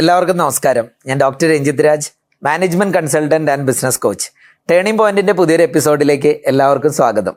[0.00, 0.86] എല്ലാവർക്കും നമസ്കാരം.
[1.08, 2.08] ഞാൻ doctor Ranjith Raj
[2.42, 4.26] management consultant and business coach.
[4.70, 7.34] Turning പോയിന്റിന്റെ പുതിയൊരു എപ്പിസോഡിലേക്ക് എല്ലാവർക്കും സ്വാഗതം.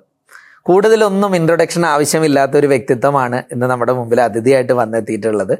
[0.68, 5.58] കൂടുതലൊന്നും ഇൻട്രൊഡക്ഷൻ ആവശ്യമില്ലാത്ത ഒരു വ്യക്തിത്വമാണ് ഇന്ന് നമ്മുടെ മുമ്പിൽ അതിഥിയായിട്ട് വന്നെത്തിയിട്ടുള്ളത്.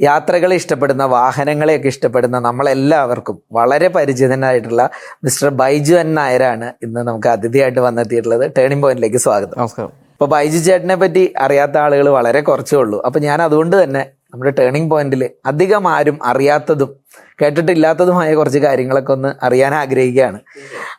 [0.00, 4.90] യാത്രകളെ ഇഷ്ടപ്പെടുന്ന വാഹനങ്ങളെയൊക്കെ ഇഷ്ടപ്പെടുന്ന നമ്മളെല്ലാവർക്കും വളരെ പരിചിതനായിട്ടുള്ള
[5.24, 8.46] മിസ്റ്റർ ബൈജു എൻ നായരാണ് ഇന്ന് നമുക്ക് അതിഥിയായിട്ട് വന്നെത്തിയിട്ടുള്ളത്.
[8.58, 9.56] ടേണിംഗ് പോയിന്റിലേക്ക് സ്വാഗതം.
[9.58, 9.92] നമസ്കാരം.
[10.14, 12.98] അപ്പോൾ ബൈജു ചേട്ടനെ പറ്റി അറിയാത്ത ആളുകൾ വളരെ കുറച്ചേ ഉള്ളൂ.
[13.06, 16.90] അപ്പോൾ ഞാൻ അതുകൊണ്ട് തന്നെ നമ്മുടെ ടേണിംഗ് പോയിന്റിൽ അധികം ആരും അറിയാത്തതും
[17.40, 20.38] കേട്ടിട്ടില്ലാത്തതുമായ കുറച്ച് കാര്യങ്ങളൊക്കെ ഒന്ന് അറിയാൻ ആഗ്രഹിക്കുകയാണ്.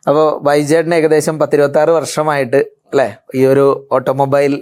[0.09, 2.61] അപ്പോൾ ബൈജു ഏകദേശം പത്തിരുപത്തി ആറ് വർഷമായിട്ട്
[2.93, 3.07] അല്ലേ?
[3.35, 3.65] ഈ ഒരു
[3.95, 4.53] ഓട്ടോമൊബൈൽ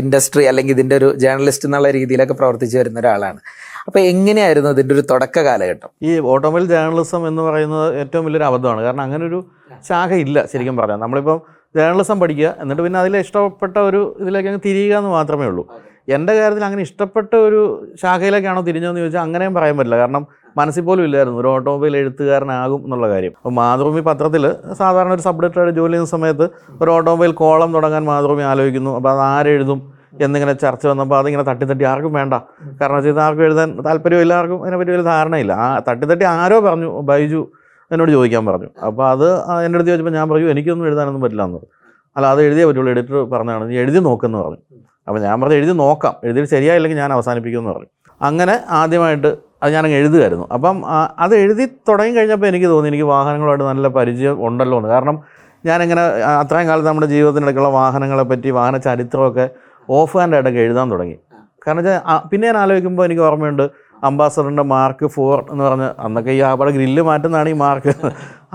[0.00, 3.40] ഇൻഡസ്ട്രി അല്ലെങ്കിൽ ഇതിന്റെ ഒരു ജേർണലിസ്റ്റ് എന്നുള്ള രീതിയിലൊക്കെ പ്രവർത്തിച്ചു വരുന്ന ഒരാളാണ്.
[3.86, 5.90] അപ്പോൾ എങ്ങനെയായിരുന്നു ഇതിന്റെ ഒരു തുടക്ക കാലഘട്ടം?
[6.08, 8.82] ഈ ഓട്ടോമൊബൈൽ ജേർണലിസം എന്ന് പറയുന്നത് ഏറ്റവും വലിയൊരു അബദ്ധമാണ്.
[8.86, 9.38] കാരണം അങ്ങനെ ഒരു
[9.88, 11.00] ശാഖ ഇല്ല ശരിക്കും പറയാം.
[11.00, 11.40] നമ്മളിപ്പം
[11.78, 15.64] ജേർണലിസം പഠിക്കുക എന്നിട്ട് പിന്നെ അതിൽ ഇഷ്ടപ്പെട്ട ഒരു ഇതിലേക്ക് അങ്ങ് തിരിയുക എന്ന് മാത്രമേ ഉള്ളൂ.
[16.08, 19.96] എന്റെ കാര്യത്തിൽ അങ്ങനെ ഇഷ്ടപ്പെട്ട ഒരു ശാഖയിലേക്കാണോ തിരിഞ്ഞതെന്ന് ചോദിച്ചാൽ അങ്ങനെയും പറയാൻ പറ്റില്ല.
[19.96, 20.26] കാരണം
[20.56, 21.40] മനസ്സിൽ പോലും ഇല്ലായിരുന്നു.
[21.40, 23.32] ഒരു ഓട്ടോമൊബൈൽ എഴുത്തുകാരനാകും എന്നുള്ള കാര്യം.
[23.36, 26.48] അപ്പോൾ മാതൃഭൂമി പത്രത്തിൽ സാധാരണ ഒരു സബ് ജോലി ചെയ്യുന്ന സമയത്ത്
[26.82, 28.96] ഒരു ഓട്ടോമൊബൈൽ കോളം തുടങ്ങാൻ മാതൃഭൂമി ആലോചിക്കുന്നു.
[28.96, 32.34] അപ്പോൾ അത് ആരെഴുതും എന്നിങ്ങനെ ചർച്ച വന്നപ്പോൾ അതിങ്ങനെ തട്ടി തട്ടി ആർക്കും വേണ്ട.
[32.80, 35.52] കാരണം വെച്ചാൽ ആർക്കും എഴുതാൻ താല്പര്യമില്ല ആർക്കും അതിനെപ്പറ്റി വലിയ ധാരണയില്ല.
[35.52, 37.48] ആ തട്ടി തട്ടി ആരോ പറഞ്ഞു ബൈജു
[37.92, 38.68] എന്നോട് ചോദിക്കാൻ പറഞ്ഞു.
[38.86, 39.26] അപ്പോൾ അത്
[39.64, 41.70] എന്റെ അടുത്ത് ചോദിച്ചപ്പോൾ ഞാൻ പറഞ്ഞു എനിക്കൊന്നും എഴുതാനൊന്നും പറ്റില്ല എന്ന് പറഞ്ഞു.
[42.16, 42.90] അല്ല അത് എഴുതിയേ പറ്റുള്ളൂ.
[42.90, 44.58] എഡിറ്റർ പറഞ്ഞതാണ് നീ എഴുതി നോക്കുമെന്ന് പറഞ്ഞു.
[45.10, 46.14] അപ്പോൾ ഞാൻ പറഞ്ഞു എഴുതി നോക്കാം.
[46.24, 47.90] എഴുതി ശരിയായില്ലെങ്കിൽ ഞാൻ അവസാനിപ്പിക്കുമെന്ന് പറഞ്ഞു.
[48.28, 49.30] അങ്ങനെ ആദ്യമായിട്ട്
[49.62, 50.76] അത് ഞാനങ്ങ് എഴുതുമായിരുന്നു അപ്പം
[51.24, 54.88] അത് എഴുതി തുടങ്ങി കഴിഞ്ഞപ്പോൾ എനിക്ക് തോന്നി എനിക്ക് വാഹനങ്ങളുമായിട്ട് നല്ല പരിചയം ഉണ്ടല്ലോ എന്ന്.
[54.94, 55.16] കാരണം
[55.68, 56.02] ഞാനിങ്ങനെ
[56.42, 59.46] അത്രയും കാലത്ത് നമ്മുടെ ജീവിതത്തിനിടയ്ക്കുള്ള വാഹനങ്ങളെ പറ്റി വാഹന ചരിത്രമൊക്കെ
[59.98, 61.16] ഓഫ് ഹാൻഡ് ആയിട്ടൊക്കെ എഴുതാൻ തുടങ്ങി.
[61.64, 63.64] കാരണം വെച്ചാൽ പിന്നെ ഞാൻ ആലോചിക്കുമ്പോൾ എനിക്ക് ഓർമ്മയുണ്ട്
[64.08, 67.92] അംബാസഡറിന്റെ മാർക്ക് ഫോർ എന്ന് പറഞ്ഞ് അന്നൊക്കെ ഈ അവിടെ ഗ്രില്ല് മാറ്റുന്നതാണ് ഈ മാർക്ക്.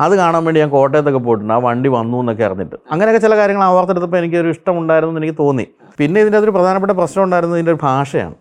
[0.04, 1.54] അത് കാണാൻ വേണ്ടി ഞാൻ കോട്ടയത്തൊക്കെ പോയിട്ടുണ്ട്.
[1.58, 2.78] ആ വണ്ടി വന്നു എന്നൊക്കെ അറിഞ്ഞിട്ട്.
[2.94, 5.66] അങ്ങനെയൊക്കെ ചില കാര്യങ്ങൾ ആവർത്തെടുത്തപ്പോൾ എനിക്കൊരു ഇഷ്ടമുണ്ടായിരുന്നു എന്ന് എനിക്ക് തോന്നി.
[6.00, 8.36] പിന്നെ ഇതിന്റെ അതൊരു പ്രധാനപ്പെട്ട പ്രശ്നം ഉണ്ടായിരുന്നത് ഇതിന്റെ ഒരു ഭാഷയാണ്.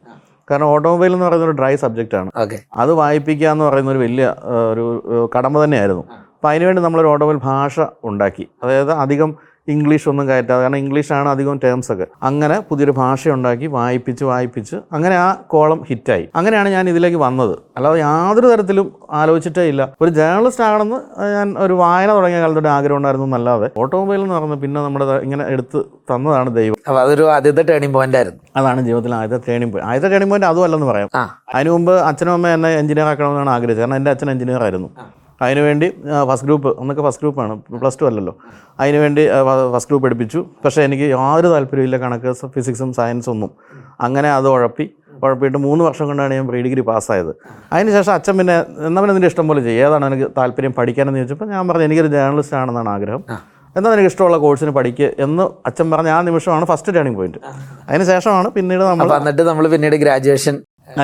[0.50, 2.30] കാരണം ഓട്ടോമൊബൈൽ എന്ന് പറയുന്ന ഒരു ഡ്രൈ സബ്ജക്റ്റ് ആണ്.
[2.76, 4.34] അത് വായിപ്പിക്കുക എന്ന് പറയുന്ന ഒരു വലിയ
[4.72, 4.84] ഒരു
[5.36, 6.04] കടമ തന്നെയായിരുന്നു.
[6.34, 8.48] അപ്പോൾ അതിനുവേണ്ടി നമ്മളൊരു ഓട്ടോമൊബൈൽ ഭാഷ ഉണ്ടാക്കി.
[8.62, 9.30] അതായത് അധികം
[9.72, 12.06] ഇംഗ്ലീഷ് ഒന്നും കയറ്റാതെ കാരണം ഇംഗ്ലീഷാണ് അധികം ടേംസ് ഒക്കെ.
[12.28, 16.24] അങ്ങനെ പുതിയൊരു ഭാഷ ഉണ്ടാക്കി വായിപ്പിച്ച് വായിപ്പിച്ച് അങ്ങനെ ആ കോളം ഹിറ്റായി.
[16.38, 17.54] അങ്ങനെയാണ് ഞാൻ ഇതിലേക്ക് വന്നത്.
[17.76, 18.86] അല്ലാതെ യാതൊരു തരത്തിലും
[19.20, 19.82] ആലോചിച്ചിട്ടേ ഇല്ല.
[20.00, 20.98] ഒരു ജേർണലിസ്റ്റ് ആകണമെന്ന്
[21.36, 25.80] ഞാൻ ഒരു വായന തുടങ്ങിയ കാലത്തൊരു ആഗ്രഹം ഉണ്ടായിരുന്നു എന്നല്ലാതെ ഓട്ടോമൊബൈൽ എന്ന് പറഞ്ഞ് പിന്നെ നമ്മുടെ ഇങ്ങനെ എടുത്ത്
[26.12, 26.78] തന്നതാണ് ദൈവം.
[27.02, 28.40] അതൊരു ആദ്യത്തെ ടേണിംഗ് പോയിന്റ് ആയിരുന്നു.
[28.56, 31.10] അതാണ് ജീവിതത്തിൽ ആദ്യത്തെ ടേണിംഗ് പോയിന്റ് ആദ്യത്തെ ടേണിംഗ് പോയിന്റ് അതുമല്ലെന്ന് പറയാം.
[31.54, 33.84] അതിനു മുമ്പ് അച്ഛനും അമ്മ എന്നെ എഞ്ചിനീയർ ആക്കണമെന്നാണ് ആഗ്രഹിച്ചത്.
[33.84, 34.90] കാരണം എന്റെ അച്ഛൻ എഞ്ചിനീയർ ആയിരുന്നു.
[35.40, 35.86] അതിനുവേണ്ടി
[36.30, 38.34] ഫസ്റ്റ് ഗ്രൂപ്പ് അന്നൊക്കെ ഫസ്റ്റ് ഗ്രൂപ്പാണ് പ്ലസ് ടു അല്ലല്ലോ.
[38.82, 39.22] അതിനുവേണ്ടി
[39.74, 43.50] ഫസ്റ്റ് ഗ്രൂപ്പ് എടുപ്പിച്ചു പക്ഷേ എനിക്ക് യാതൊരു താല്പര്യമില്ല കണക്ക് ഫിസിക്സും സയൻസും ഒന്നും.
[44.06, 44.86] അങ്ങനെ അത് ഉഴപ്പി
[45.24, 47.32] ഉഴപ്പിയിട്ട് മൂന്ന് വർഷം കൊണ്ടാണ് ഞാൻ പ്രീ ഡിഗ്രി പാസ്സായത്
[47.74, 48.54] അതിനുശേഷം അച്ഛൻ പിന്നെ
[48.88, 49.82] എന്നാൽ എന്റെ നിന്റെ ഇഷ്ടം പോലെ ചെയ്യും.
[49.86, 53.22] ഏതാണ് എനിക്ക് താല്പര്യം പഠിക്കാനെന്ന് ചോദിച്ചപ്പോൾ ഞാൻ പറഞ്ഞു എനിക്കൊരു ജേർണലിസ്റ്റ് ആണെന്നാണ് ആഗ്രഹം.
[53.76, 57.40] എന്നാൽ എനിക്ക് ഇഷ്ടമുള്ള കോഴ്സിന് പഠിക്കുക എന്ന് അച്ഛൻ പറഞ്ഞ ആ നിമിഷമാണ് ഫസ്റ്റ് ടേണിംഗ് പോയിന്റ്
[57.88, 60.56] അതിനുശേഷമാണ് പിന്നീട് നമ്മൾ എന്നിട്ട് നമ്മൾ പിന്നീട് ഗ്രാജുവേഷൻ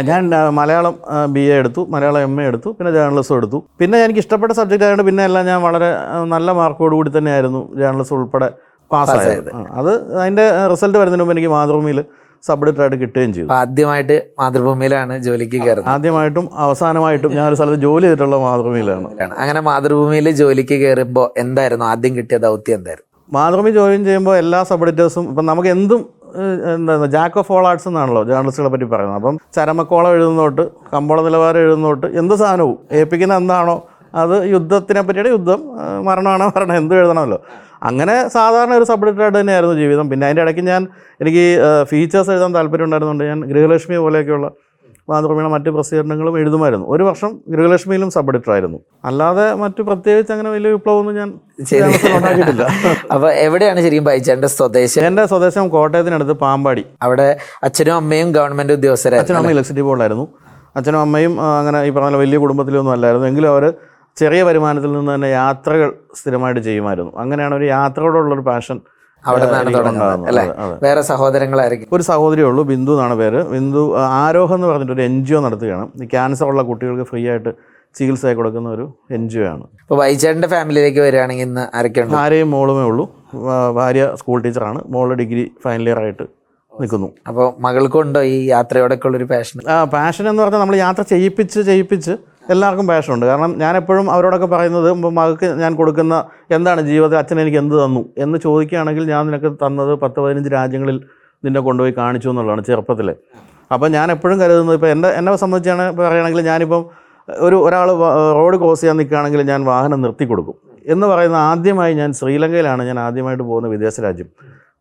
[0.08, 0.22] ഞാൻ
[0.58, 0.94] മലയാളം
[1.34, 3.58] ബി എ എടുത്തു മലയാളം എം എ എടുത്തു പിന്നെ ജേർണലിസം എടുത്തു.
[3.80, 5.91] പിന്നെ എനിക്ക് ഇഷ്ടപ്പെട്ട സബ്ജക്റ്റ് ആയതുകൊണ്ട് പിന്നെ എല്ലാം ഞാൻ വളരെ
[6.34, 8.48] നല്ല മാർക്കോട് കൂടി തന്നെയായിരുന്നു ജേർണലിസം ഉൾപ്പെടെ
[8.91, 9.50] പാസ്സായത് ആയത്.
[9.80, 12.00] അത് അതിന്റെ റിസൾട്ട് വരുന്നതിന് മുമ്പ് എനിക്ക് മാതൃഭൂമിയിൽ
[12.44, 13.48] സബ് എഡിറ്ററായിട്ട് കിട്ടുകയും ചെയ്തു.
[13.60, 15.91] ആദ്യമായിട്ട് മാതൃഭൂമിയിലാണ് ജോലിക്ക് കയറുന്നത്.
[15.94, 19.08] ആദ്യമായിട്ടും അവസാനമായിട്ടും ഞാൻ ഒരു സ്ഥലത്ത് ജോലി ചെയ്തിട്ടുള്ള മാതൃഭൂമിയിലാണ്.
[19.42, 21.86] അങ്ങനെ മാതൃഭൂമിയിൽ ജോലിക്ക് കയറുമ്പോൾ എന്തായിരുന്നു?
[21.92, 23.06] ആദ്യം കിട്ടിയ ദൗത്യം എന്തായിരുന്നു?
[23.36, 26.00] മാതൃഭൂമി ജോയിൻ ചെയ്യുമ്പോൾ എല്ലാ സബ് എഡിറ്റേഴ്സും ഇപ്പം നമുക്ക് എന്തും
[26.72, 29.18] എന്താ ജാക്ക് ഓഫ് ഓൾ ആർട്സ് എന്നാണല്ലോ ജേർണലിസ്റ്റുകളെ പറ്റി പറയുന്നത്.
[29.20, 30.64] അപ്പം ചരമക്കോളം എഴുതുന്നോട്ട്
[30.94, 33.76] കമ്പോള നിലവാരം എഴുതുന്നോട്ട് എന്ത് സാധനവും ഏൽപ്പിക്കുന്ന എന്താണോ
[34.22, 35.60] അത് യുദ്ധത്തിനെ പറ്റിയുടെ യുദ്ധം
[36.06, 37.38] മരണമാണോ മരണം എന്ത് എഴുതണമല്ലോ.
[37.88, 40.06] അങ്ങനെ സാധാരണ ഒരു സബ് എഡിറ്ററായിട്ട് തന്നെയായിരുന്നു ജീവിതം.
[40.10, 40.82] പിന്നെ അതിന്റെ ഇടയ്ക്ക് ഞാൻ
[41.22, 41.44] എനിക്ക്
[41.91, 42.91] ഫീച്ചേഴ്സ് എഴുതാൻ താല്പര്യം
[43.30, 44.48] ഞാൻ ഗൃഹലക്ഷ്മി പോലെയൊക്കെയുള്ള
[45.08, 46.86] മാതൃഭൂമിയുടെ മറ്റ് പ്രസിദ്ധീകരണങ്ങളും എഴുതുമായിരുന്നു.
[46.88, 48.78] ഒരു വർഷം ഗൃഹലക്ഷ്മിയിലും സബ് എഡിറ്റർ ആയിരുന്നു.
[49.04, 51.28] അല്ലാതെ മറ്റു പ്രത്യേകിച്ച് അങ്ങനെ വലിയ വിപ്ലവമൊന്നും ഞാൻ
[52.16, 52.62] ഉണ്ടാക്കിയിട്ടില്ല.
[53.14, 55.06] അപ്പൊ എവിടെയാണ് ശരിക്കും ബൈച്ചേട്ടന്റെ സ്വദേശം?
[55.06, 56.84] എന്റെ സ്വദേശം കോട്ടയത്തിനടുത്ത് പാമ്പാടി.
[57.02, 59.24] അവിടെ അച്ഛനും അമ്മയും ഗവൺമെന്റ് ഉദ്യോഗസ്ഥരായിരുന്നു.
[59.24, 60.28] അച്ഛനും അമ്മയും ഇലക്ട്രിസിറ്റി ബോർഡിലായിരുന്നു.
[60.76, 63.26] അച്ഛനും അമ്മയും അങ്ങനെ ഈ പറഞ്ഞ വലിയ കുടുംബത്തിലൊന്നും അല്ലായിരുന്നു.
[63.26, 63.74] എങ്കിലും അവർ
[64.16, 67.12] ചെറിയ വരുമാനത്തിൽ നിന്ന് തന്നെ യാത്രകൾ സ്ഥിരമായിട്ട് ചെയ്യുമായിരുന്നു.
[67.16, 68.80] അങ്ങനെയാണ് ഒരു യാത്രയോടുള്ളൊരു പാഷൻ
[69.28, 70.44] അവിടെ നിന്നാണ് തുടങ്ങുന്നത് അല്ലെ?
[70.84, 71.89] വേറെ സഹോദരങ്ങളായിരിക്കും.
[71.97, 73.41] ഒരു സഹോദരിയേ ഉള്ളൂ ബിന്ദു എന്നാണ് പേര്.
[73.54, 73.83] ബിന്ദു
[74.22, 75.84] ആരോഹം എന്ന് പറഞ്ഞിട്ട് ഒരു എൻ ജി ഒ നടത്തുകയാണ്.
[76.04, 77.53] ഈ ക്യാൻസർ ഉള്ള കുട്ടികൾക്ക് ഫ്രീ ആയിട്ട്
[77.98, 78.84] ചികിത്സ കൊടുക്കുന്ന ഒരു
[79.16, 79.65] എൻ ജി ഒ ആണ്.
[79.84, 83.06] ഇപ്പൊ ബൈച്ചേട്ടന്റെ ഫാമിലിയിലേക്ക് വരികയാണെങ്കിൽ ഇന്ന് ആരൊക്കെയാണ് ആരെയും മോളുമേ ഉള്ളൂ.
[83.78, 86.27] ഭാര്യ സ്കൂൾ ടീച്ചറാണ് മോൾ ഡിഗ്രി ഫൈനൽ ഇയർ ആയിട്ട്
[86.72, 87.09] നിൽക്കുന്നു.
[87.28, 92.15] അപ്പോൾ മകൾക്കുണ്ടോ ഈ യാത്രയോടൊക്കെ ഉള്ളൊരു പാഷൻ ആ പാഷൻ എന്ന് പറഞ്ഞാൽ നമ്മൾ യാത്ര ചെയ്യിപ്പിച്ച് ചെയ്യിപ്പിച്ച്
[92.48, 97.84] എല്ലാവർക്കും പാഷനുണ്ട് കാരണം ഞാൻ എപ്പോഴും അവരോടൊക്കെ പറയുന്നത് മകൾക്ക് ഞാൻ കൊടുക്കുന്ന എന്താണ് ജീവിതത്തിൽ അച്ഛൻ എനിക്ക് എന്ത്
[97.84, 98.04] തന്നു?
[98.19, 101.04] എന്ന് ചോദിക്കുകയാണെങ്കിൽ ഞാൻ നിനക്ക് തന്നത് പത്ത് പതിനഞ്ച് രാജ്യങ്ങളിൽ
[101.45, 103.15] നിന്നെ കൊണ്ടുപോയി കാണിച്ചു എന്നുള്ളതാണ് ചെറുപ്പത്തിൽ
[103.72, 106.84] അപ്പോൾ ഞാൻ എപ്പോഴും കരുതുന്നത് ഇപ്പോൾ എന്റെ എന്നെ സംബന്ധിച്ചാണ് പറയുകയാണെങ്കിൽ ഞാനിപ്പം
[107.28, 107.89] ഒരു ഒരാൾ
[108.33, 110.54] റോഡ് ക്രോസ് ചെയ്യാൻ നിൽക്കുകയാണെങ്കിൽ ഞാൻ വാഹനം നിർത്തി കൊടുക്കും.
[110.87, 114.27] എന്ന് പറയുന്ന ആദ്യമായി ഞാൻ ശ്രീലങ്കയിലാണ് ഞാൻ ആദ്യമായിട്ട് പോകുന്ന വിദേശ രാജ്യം.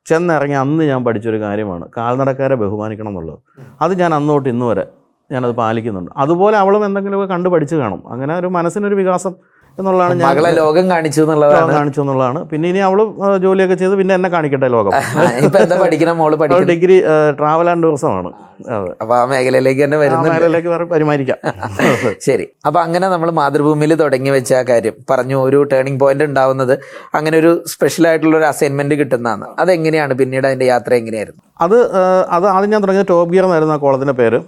[0.05, 1.85] ചെന്നിറങ്ങി അന്ന് ഞാൻ പഠിച്ചൊരു കാര്യമാണ്.
[1.97, 3.39] കാൽനടക്കാരെ ബഹുമാനിക്കണം എന്നുള്ളത്.
[3.81, 4.85] അത് ഞാൻ അന്നോട്ട് ഇന്ന് വരെ
[5.31, 6.11] ഞാനത് പാലിക്കുന്നുണ്ട്.
[6.17, 8.11] അതുപോലെ അവളും എന്തെങ്കിലുമൊക്കെ കണ്ടു പഠിച്ചു കാണും.
[8.11, 9.33] അങ്ങനെ ഒരു മനസ്സിനൊരു വികാസം
[9.79, 11.71] എന്നുള്ളതാണ് ഞാൻ മകളെ ലോകം കാണിച്ചു എന്നുള്ളതാണ്.
[11.77, 12.39] കാണിച്ചു എന്നുള്ളതാണ്.
[12.51, 12.99] പിന്നെ ഇനി അവൾ
[13.45, 14.93] ജോലിയൊക്കെ ചെയ്ത് പിന്നെ എന്നെ കാണിക്കട്ടെ ലോകം.
[15.45, 16.17] ഇപ്പൊ എന്താ പഠിക്കണം?
[16.21, 16.69] മോൾ പഠിക്കും പഠിക്കണം?
[16.73, 16.97] ഡിഗ്രി
[17.39, 18.31] ട്രാവൽ ആൻഡ് ടൂറിസമാണ് ആണ്.
[19.01, 21.37] അപ്പൊ ആ മേഖലയിലേക്ക് തന്നെ വരുന്ന മേഖലയിലേക്ക് പരിമാരിക്കാം
[22.27, 22.45] ശരി.
[22.67, 26.73] അപ്പൊ അങ്ങനെ നമ്മൾ മാതൃഭൂമിയിൽ തുടങ്ങി വെച്ച ആ കാര്യം പറഞ്ഞു ഒരു ടേണിംഗ് പോയിന്റ് ഉണ്ടാവുന്നത്
[27.15, 29.45] അങ്ങനെ ഒരു സ്പെഷ്യൽ ആയിട്ടുള്ള ഒരു അസൈൻമെന്റ് കിട്ടുന്നതാണ്.
[29.59, 30.13] അതെങ്ങനെയാണ്?
[30.13, 31.41] പിന്നീട് അതിന്റെ യാത്ര എങ്ങനെയായിരുന്നു?
[31.61, 31.77] അത്
[32.35, 34.39] അത് ആദ്യം ഞാൻ തുടങ്ങിയ ടോപ്പ് ഗിയർ എന്നായിരുന്നു ആ കോളത്തിന്റെ പേര്.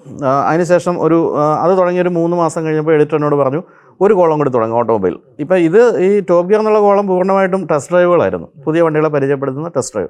[0.49, 1.17] അതിനുശേഷം ഒരു
[1.63, 3.61] അത് തുടങ്ങിയ ഒരു മൂന്ന് മാസം കഴിഞ്ഞപ്പോൾ എഡിറ്റർ എന്നോട് പറഞ്ഞു
[4.05, 5.15] ഒരു കോളം കൂടി തുടങ്ങും ഓട്ടോമൊബൈൽ.
[5.43, 8.47] ഇപ്പോൾ ഇത് ഈ ടോപ്പ് ഗിയർ എന്നുള്ള കോളം പൂർണമായിട്ടും ടെസ്റ്റ് ഡ്രൈവുകളായിരുന്നു.
[8.65, 10.09] പുതിയ വണ്ടികളെ പരിചയപ്പെടുത്തുന്ന ടെസ്റ്റ് ഡ്രൈവ്.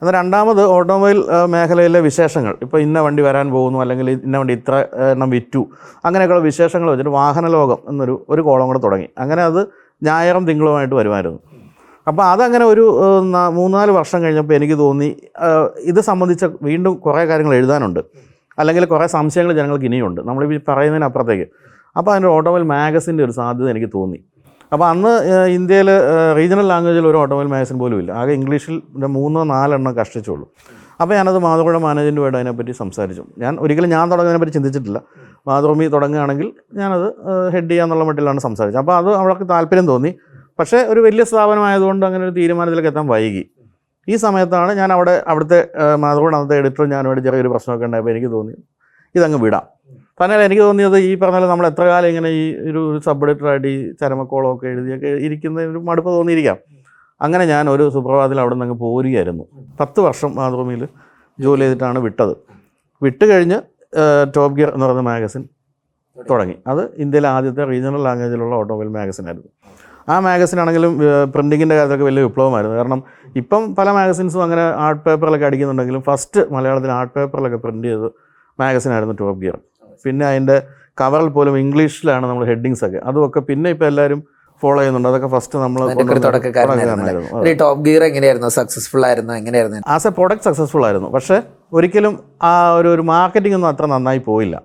[0.00, 1.18] എന്നാൽ രണ്ടാമത് ഓട്ടോമൊബൈൽ
[1.54, 2.54] മേഖലയിലെ വിശേഷങ്ങൾ.
[2.62, 4.74] ഇപ്പോൾ ഇന്ന വണ്ടി വരാൻ പോകുന്നു അല്ലെങ്കിൽ ഇന്ന വണ്ടി ഇത്ര
[5.12, 5.62] എണ്ണം വിറ്റു.
[6.04, 9.08] അങ്ങനെയൊക്കെയുള്ള വിശേഷങ്ങൾ വെച്ചിട്ട് വാഹന ലോകം എന്നൊരു ഒരു കോളം കൂടെ തുടങ്ങി.
[9.18, 9.60] അങ്ങനെ അത്
[10.08, 11.40] ഞായറും തിങ്കളുമായിട്ട് വരുമായിരുന്നു.
[12.08, 12.84] അപ്പോൾ അതങ്ങനെ ഒരു
[13.58, 15.08] മൂന്നാൽ വർഷം കഴിഞ്ഞപ്പോൾ എനിക്ക് തോന്നി
[15.90, 18.00] ഇത് സംബന്ധിച്ച വീണ്ടും കുറേ കാര്യങ്ങൾ എഴുതാനുണ്ട്.
[18.58, 20.20] അല്ലെങ്കിൽ കുറേ സംശയങ്ങൾ ജനങ്ങൾക്ക് ഇനിയുണ്ട്.
[20.54, 21.46] ഈ പറയുന്നതിനപ്പുറത്തേക്ക്
[21.96, 24.18] അപ്പോൾ അതിന്റെ ഓട്ടോമൊബൈൽ മാഗസിന്റെ ഒരു സാധ്യത എനിക്ക് തോന്നി.
[24.72, 25.12] അപ്പോൾ അന്ന്
[25.56, 25.88] ഇന്ത്യയിൽ
[26.38, 28.10] റീജിയണൽ ലാംഗ്വേജിൽ ഒരു ഓട്ടോമൊബൈൽ മാഗസിൻ പോലും ഇല്ല.
[28.20, 28.76] ആകെ ഇംഗ്ലീഷിൽ
[29.16, 30.46] മൂന്നോ നാലെണ്ണം കഷ്ടിച്ചുള്ളൂ
[31.00, 33.22] അപ്പോൾ ഞാനത് മാതൃപുഴ മാനേജന്റുമായിട്ട് അതിനെപ്പറ്റി സംസാരിച്ചു.
[33.42, 34.98] ഞാൻ ഒരിക്കലും ഞാൻ തുടങ്ങുന്നതിനെപ്പറ്റി ചിന്തിച്ചിട്ടില്ല.
[35.48, 36.48] മാതൃഭൂമി തുടങ്ങുകയാണെങ്കിൽ
[36.80, 37.06] ഞാനത്
[37.54, 38.82] ഹെഡ് ചെയ്യാന്നുള്ള മട്ടിലാണ് സംസാരിച്ചത്.
[38.82, 40.12] അപ്പോൾ അത് അവൾക്ക് താല്പര്യം തോന്നി.
[40.58, 43.44] പക്ഷേ ഒരു വലിയ സ്ഥാപനമായതുകൊണ്ട് അങ്ങനെ ഒരു തീരുമാനത്തിലേക്ക് എത്താൻ വൈകി.
[44.08, 45.58] ഈ സമയത്താണ് ഞാൻ അവിടെ അവിടുത്തെ
[46.04, 48.54] മാതൃഭൂമി അന്നത്തെ എഡിറ്റർ ഞാനുമായിട്ട് ചെറിയൊരു പ്രശ്നമൊക്കെ ഉണ്ടായപ്പോൾ എനിക്ക് തോന്നി.
[49.14, 49.64] ഇതങ്ങ് വിടാം.
[50.20, 54.66] തന്നെയല്ല എനിക്ക് തോന്നിയത് ഈ പറഞ്ഞാൽ നമ്മൾ എത്ര കാലം ഇങ്ങനെ ഈ ഒരു സബ് എഡിറ്ററായിട്ട് ഈ ചരമക്കോളമൊക്കെ
[54.72, 56.58] എഴുതിയൊക്കെ ഇരിക്കുന്ന ഒരു മടുപ്പ് തോന്നിയിരിക്കാം.
[57.20, 59.44] അങ്ങനെ ഞാൻ ഒരു സുപ്രഭാതത്തിൽ അവിടെ നിന്ന് അങ്ങ് പോരുകയായിരുന്നു.
[59.80, 60.82] പത്ത് വർഷം മാതൃഭൂമിയിൽ
[61.38, 62.34] ജോലി ചെയ്തിട്ടാണ് വിട്ടത്.
[63.02, 63.58] വിട്ട് കഴിഞ്ഞ്
[64.36, 65.42] ടോപ്പ് ഗിയർ എന്ന് പറയുന്ന മാഗസിൻ
[66.30, 66.56] തുടങ്ങി.
[66.70, 69.50] അത് ഇന്ത്യയിലെ ആദ്യത്തെ റീജിയണൽ ലാംഗ്വേജിലുള്ള ഓട്ടോമൊബൈൽ മാഗസിനായിരുന്നു
[70.12, 70.92] ആ മാഗസിൻ ആണെങ്കിലും
[71.34, 72.76] പ്രിന്റിങ്ങിന്റെ കാര്യത്തിലൊക്കെ വലിയ വിപ്ലവമായിരുന്നു.
[72.80, 73.00] കാരണം
[73.40, 78.08] ഇപ്പം പല മാഗസിൻസും അങ്ങനെ ആർട്ട് പേപ്പറിലൊക്കെ അടിക്കുന്നുണ്ടെങ്കിലും ഫസ്റ്റ് മലയാളത്തിൽ ആർട്ട് പേപ്പറിലൊക്കെ പ്രിന്റ് ചെയ്ത്
[78.58, 79.58] മാഗസിനായിരുന്നു ടോപ്പ് ഗിയർ
[80.04, 80.56] പിന്നെ അതിന്റെ
[81.00, 83.00] കവറിൽ പോലും ഇംഗ്ലീഷിലാണ് നമ്മൾ ഹെഡിങ്സ് ഒക്കെ.
[83.08, 84.20] അതൊക്കെ പിന്നെ ഇപ്പോൾ എല്ലാവരും
[84.62, 85.08] ഫോളോ ചെയ്യുന്നുണ്ട്.
[85.08, 85.80] അതൊക്കെ ഫസ്റ്റ് നമ്മൾ
[86.26, 88.48] തുടക്കക്കാരനായിരുന്നു ടോപ്പ് ഗിയർ എങ്ങനെയായിരുന്നു?
[88.58, 89.80] സക്സസ്ഫുൾ ആയിരുന്നു എങ്ങനെയായിരുന്നു?
[89.94, 91.08] ആസ് എ പ്രോഡക്റ്റ് സക്സസ്ഫുൾ ആയിരുന്നു.
[91.16, 91.38] പക്ഷേ
[91.78, 92.14] ഒരിക്കലും
[92.50, 94.56] ആ ഒരു ഒരു മാർക്കറ്റിംഗ് ഒന്നും അത്ര നന്നായി പോയില്ല.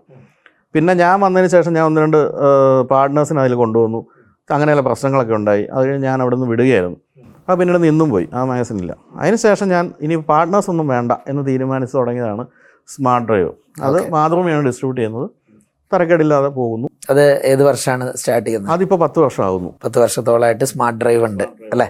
[0.76, 2.20] പിന്നെ ഞാൻ വന്നതിന് ശേഷം ഞാൻ ഒന്ന് രണ്ട്
[2.94, 4.00] പാർട്ട്നേഴ്സിനെ അതിൽ കൊണ്ടുവന്നു.
[4.56, 5.64] അങ്ങനെയുള്ള പ്രശ്നങ്ങളൊക്കെ ഉണ്ടായി.
[5.74, 6.98] അത് കഴിഞ്ഞ് ഞാൻ അവിടെ നിന്ന് വിടുകയായിരുന്നു.
[7.42, 8.26] അപ്പോൾ പിന്നീട് നിന്നും പോയി.
[8.34, 12.46] ആ മാഗസിനില്ല അതിന് ശേഷം ഞാൻ ഇനി പാർട്ട്നേഴ്സ് ഒന്നും വേണ്ട എന്ന് തീരുമാനിച്ചു തുടങ്ങിയതാണ്
[12.94, 13.50] സ്മാർട്ട് ഡ്രൈവ്
[13.86, 15.28] അത് മാതൃഭൂമിയാണ് ഡിസ്ട്രിബ്യൂട്ട് ചെയ്യുന്നത്.
[15.94, 16.88] തരക്കേടില്ലാതെ പോകുന്നു.
[17.12, 18.72] അത് ഏത് വർഷമാണ് സ്റ്റാർട്ട് ചെയ്യുന്നത്?
[18.74, 19.70] അതിപ്പോൾ പത്ത് വർഷമാകുന്നു.
[19.84, 21.44] പത്ത് വർഷത്തോളമായിട്ട് സ്മാർട്ട് ഡ്രൈവ് ഉണ്ട്
[21.74, 21.88] അല്ലേ?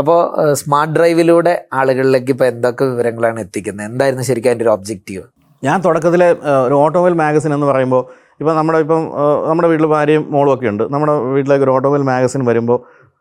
[0.00, 0.18] അപ്പോൾ
[0.60, 3.86] സ്മാർട്ട് ഡ്രൈവിലൂടെ ആളുകളിലേക്ക് ഇപ്പോൾ എന്തൊക്കെ വിവരങ്ങളാണ് എത്തിക്കുന്നത്?
[3.86, 5.24] എന്തായിരുന്നു ശരിക്കും അതിന്റെ ഒരു ഒബ്ജക്റ്റീവ്
[5.64, 6.28] ഞാൻ തുടക്കത്തിലെ
[6.66, 8.02] ഒരു ഓട്ടോമൊബൈൽ മാഗസിൻ എന്ന് പറയുമ്പോൾ
[8.40, 9.02] ഇപ്പോൾ നമ്മുടെ ഇപ്പം
[9.48, 10.82] നമ്മുടെ വീട്ടിൽ ഭാര്യയും മോളും ഒക്കെ ഉണ്ട്.
[10.94, 12.78] നമ്മുടെ വീട്ടിലേക്ക് ഒരു ഓട്ടോമൊബൈൽ മാഗസിൻ വരുമ്പോൾ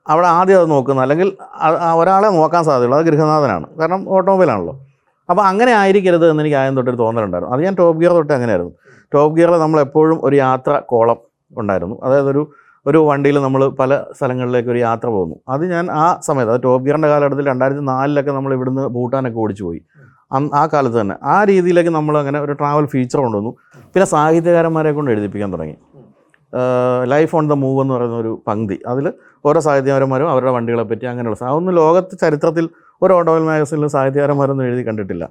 [0.09, 1.29] അവിടെ ആദ്യം അത് നോക്കുന്നത് അല്ലെങ്കിൽ
[1.99, 2.97] ഒരാളെ നോക്കാൻ സാധ്യതയുള്ളൂ.
[2.99, 3.67] അത് ഗൃഹനാഥനാണ്.
[3.79, 4.73] കാരണം ഓട്ടോമൊബൈലാണല്ലോ
[5.29, 7.55] അപ്പോൾ അങ്ങനെ ആയിരിക്കരുത് എന്ന് എനിക്ക് ആദ്യം തൊട്ടൊരു തോന്നലുണ്ടായിരുന്നു.
[7.55, 8.73] അത് ഞാൻ ടോപ്പ് ഗിയർ തൊട്ട് അങ്ങനെയായിരുന്നു.
[9.13, 11.19] ടോപ്പ് ഗിയറിൽ നമ്മളെപ്പോഴും ഒരു യാത്ര കോളം
[11.51, 11.95] ഉണ്ടായിരുന്നു.
[12.03, 12.43] അതായത് ഒരു
[12.85, 15.35] ഒരു വണ്ടിയിൽ നമ്മൾ പല സ്ഥലങ്ങളിലേക്ക് ഒരു യാത്ര പോകുന്നു.
[15.49, 19.81] അത് ഞാൻ ആ സമയത്ത് അത് ടോപ്പ് ഗിയറിന്റെ കാലഘട്ടത്തിൽ രണ്ടായിരത്തി നാലിലൊക്കെ നമ്മൾ ഇവിടുന്ന് ഭൂട്ടാനൊക്കെ ഓടിച്ചു പോയി.
[20.53, 21.15] ആ കാലത്ത് തന്നെ.
[21.23, 23.51] ആ രീതിയിലേക്ക് നമ്മൾ അങ്ങനെ ഒരു ട്രാവൽ ഫീച്ചർ കൊണ്ടുവന്നു.
[23.93, 25.75] പിന്നെ സാഹിത്യകാരന്മാരെ കൊണ്ട് എഴുതിപ്പിക്കാൻ തുടങ്ങി.
[27.13, 28.77] ലൈഫ് ഓൺ ദ മൂവ് എന്ന് പറയുന്ന ഒരു പങ്ക്തി.
[28.87, 29.05] അതിൽ
[29.45, 32.69] ഓരോ സാഹിത്യകാരന്മാരും അവരുടെ വണ്ടികളെ പറ്റി അങ്ങനെയുള്ള അതൊന്നും ലോകത്ത് ചരിത്രത്തിൽ
[33.03, 35.23] ഒരു ഓട്ടോമൊബൈൽ മാഗസിനിൽ സാഹിത്യകാരന്മാരൊന്നും എഴുതി കണ്ടിട്ടില്ല.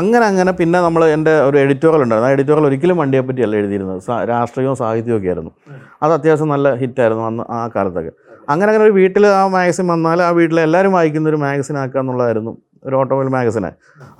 [0.00, 4.76] അങ്ങനെ അങ്ങനെ പിന്നെ നമ്മൾ എന്റെ ഒരു എഡിറ്റോറിയൽ ഉണ്ടായിരുന്നു ആ എഡിറ്റോറിയൽ ഒരിക്കലും വണ്ടിയെ പറ്റിയല്ല എഴുതിയിരുന്നത് രാഷ്ട്രീയവും
[4.82, 5.52] സാഹിത്യവും ഒക്കെ ആയിരുന്നു
[6.02, 8.12] അത് അത്യാവശ്യം നല്ല ഹിറ്റായിരുന്നു അന്ന് ആ കാലത്തൊക്കെ.
[8.48, 12.52] അങ്ങനെ അങ്ങനെ ഒരു വീട്ടിൽ ആ മാഗസിൻ വന്നാൽ ആ വീട്ടിൽ എല്ലാവരും വായിക്കുന്ന ഒരു മാഗസിൻ ആക്കുക എന്നുള്ളതായിരുന്നു
[12.86, 13.70] ഒരു ഓട്ടോമൊബൈൽ മാഗസിനെ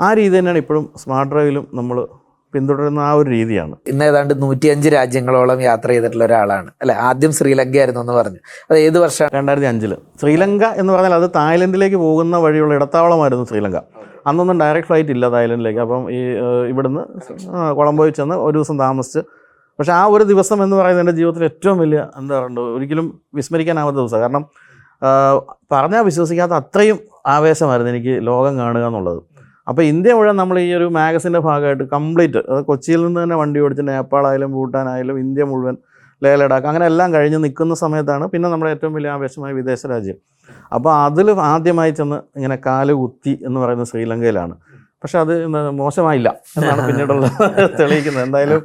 [0.00, 1.96] ആ രീതി തന്നെയാണ് ഇപ്പോഴും സ്മാർട്ട് ഡ്രൈവിലും നമ്മൾ
[2.54, 3.76] പിന്തുടരുന്ന ആ ഒരു രീതിയാണ്.
[3.86, 6.70] ഇന്ന് ഏതാണ്ട് നൂറ്റിയഞ്ച് രാജ്യങ്ങളോളം യാത്ര ചെയ്തിട്ടുള്ള ഒരാളാണ്.
[6.80, 6.94] അല്ലെ?
[6.94, 8.40] ആദ്യം ശ്രീലങ്ക ആയിരുന്നു എന്ന് പറഞ്ഞു.
[8.70, 9.28] അത് ഏത് വർഷം?
[9.34, 13.80] രണ്ടായിരത്തി അഞ്ചിൽ ശ്രീലങ്ക എന്ന് പറഞ്ഞാൽ അത് തായ്ലൻഡിലേക്ക് പോകുന്ന വഴിയുള്ള ഇടത്താവളമായിരുന്നു ശ്രീലങ്ക.
[14.26, 15.80] അന്നൊന്നും ഡയറക്റ്റ് ഫ്ലൈറ്റ് ഇല്ല തായ്ലൻഡിലേക്ക്.
[15.80, 16.20] അപ്പം ഈ
[16.68, 17.00] ഇവിടുന്ന്
[17.76, 19.18] കൊളംബോയിൽ ചെന്ന് ഒരു ദിവസം താമസിച്ച്.
[19.78, 24.20] പക്ഷേ ആ ഒരു ദിവസം എന്ന് പറയുന്നത് എന്റെ ജീവിതത്തിൽ ഏറ്റവും വലിയ എന്താ പറയുക ഒരിക്കലും വിസ്മരിക്കാനാവാത്ത ദിവസം
[24.20, 24.44] കാരണം
[25.72, 29.22] പറഞ്ഞാൽ വിശ്വസിക്കാത്ത അത്രയും ആവേശമായിരുന്നു എനിക്ക് ലോകം കാണുക എന്നുള്ളത്.
[29.66, 33.84] അപ്പോൾ ഇന്ത്യ മുഴുവൻ നമ്മൾ ഈ ഒരു മാഗസിന്റെ ഭാഗമായിട്ട് കംപ്ലീറ്റ് അത് കൊച്ചിയിൽ നിന്ന് തന്നെ വണ്ടി ഓടിച്ച്
[33.88, 35.76] നേപ്പാളായാലും ഭൂട്ടാനായാലും ഇന്ത്യ മുഴുവൻ
[36.22, 40.18] ലേ ലഡാക്ക് അങ്ങനെ എല്ലാം കഴിഞ്ഞ് നിൽക്കുന്ന സമയത്താണ് പിന്നെ നമ്മുടെ ഏറ്റവും വലിയ ആവേശമായ വിദേശ രാജ്യം.
[40.72, 44.54] അപ്പോൾ അതിൽ ആദ്യമായി ചെന്ന് ഇങ്ങനെ കാൽ കുത്തി എന്ന് പറയുന്നത് ശ്രീലങ്കയിലാണ്.
[45.02, 45.32] പക്ഷെ അത്
[45.80, 46.28] മോശമായില്ല
[46.58, 47.26] എന്നാണ് പിന്നീടുള്ള
[47.80, 48.24] തെളിയിക്കുന്നത്.
[48.26, 48.60] എന്തായാലും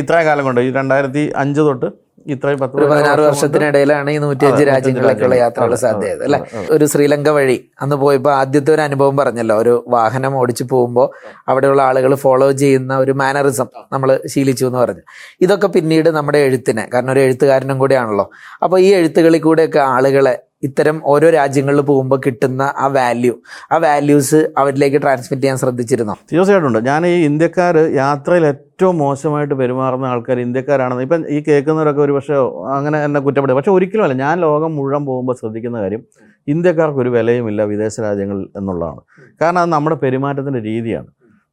[0.00, 1.88] ഇത്രയും കാലം കൊണ്ട് ഈ രണ്ടായിരത്തി അഞ്ച് തൊട്ട്
[2.26, 5.34] ഇത്രയും പത്ത് പതിനാറ് വർഷത്തിനിടയിലാണ് ഈ നൂറ്റിയഞ്ച് അഞ്ച് രാജ്യങ്ങളിലേക്കുള്ള.
[5.34, 6.38] യാത്രകൾ സാധ്യത അല്ലെ?
[6.70, 11.10] ഒരു ശ്രീലങ്ക വഴി അന്ന് പോയപ്പോൾ ആദ്യത്തെ ഒരു അനുഭവം പറഞ്ഞല്ലോ ഒരു വാഹനം ഓടിച്ചു പോകുമ്പോൾ
[11.48, 15.02] അവിടെയുള്ള ആളുകൾ ഫോളോ ചെയ്യുന്ന ഒരു മാനറിസം നമ്മൾ ശീലിച്ചു എന്ന് പറഞ്ഞു.
[15.40, 18.30] ഇതൊക്കെ പിന്നീട് നമ്മുടെ എഴുത്തിനെ കാരണം ഒരു എഴുത്തുകാരനും കൂടിയാണല്ലോ.
[18.62, 23.34] അപ്പോൾ ഈ എഴുത്തുകളിൽ കൂടെയൊക്കെ ആളുകളെ ഇത്തരം ഓരോ രാജ്യങ്ങളിൽ പോകുമ്പോൾ കിട്ടുന്ന ആ വാല്യൂ
[23.72, 26.14] ആ വാല്യൂസ് അവരിലേക്ക് ട്രാൻസ്മിറ്റ് ചെയ്യാൻ ശ്രദ്ധിച്ചിരുന്നു?
[26.32, 26.80] തീർച്ചയായിട്ടും ഉണ്ട്.
[26.88, 32.34] ഞാൻ ഈ ഇന്ത്യക്കാർ യാത്രയിൽ ഏറ്റവും മോശമായിട്ട് പെരുമാറുന്ന ആൾക്കാർ ഇന്ത്യക്കാരാണെന്ന് ഇപ്പം ഈ കേൾക്കുന്നവരൊക്കെ ഒരു പക്ഷേ
[32.76, 36.02] അങ്ങനെ എന്നെ കുറ്റപ്പെടും പക്ഷേ ഒരിക്കലുമല്ല ഞാൻ ലോകം മുഴുവൻ പോകുമ്പോൾ ശ്രദ്ധിക്കുന്ന കാര്യം
[36.48, 39.00] ഇന്ത്യക്കാർക്ക് ഒരു വിലയുമില്ല വിദേശ രാജ്യങ്ങളിൽ എന്നുള്ളതാണ്.
[39.42, 41.06] കാരണം അത് നമ്മുടെ പെരുമാറ്റത്തിന്റെ രീതിയാണ്.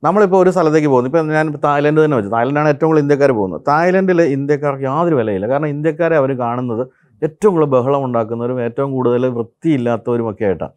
[0.03, 1.09] നമ്മളിപ്പോൾ ഒരു സ്ഥലത്തേക്ക് പോകുന്നു.
[1.09, 2.29] ഇപ്പം ഞാൻ തായ്ലൻഡ് തന്നെ വെച്ചു.
[2.29, 3.61] തായ്ലൻഡാണ് ഏറ്റവും കൂടുതൽ ഇന്ത്യക്കാർ പോകുന്നത്.
[3.67, 6.87] തായ്ലൻഡിൽ ഇന്ത്യക്കാർക്ക് യാതൊരു വിലയില്ല കാരണം ഇന്ത്യക്കാരെ അവർ കാണുന്നത്
[7.23, 10.73] ഏറ്റവും കൂടുതൽ ബഹളം ഉണ്ടാക്കുന്നവരും ഏറ്റവും കൂടുതൽ വൃത്തിയില്ലാത്തവരും ഒക്കെ ആയിട്ടാണ്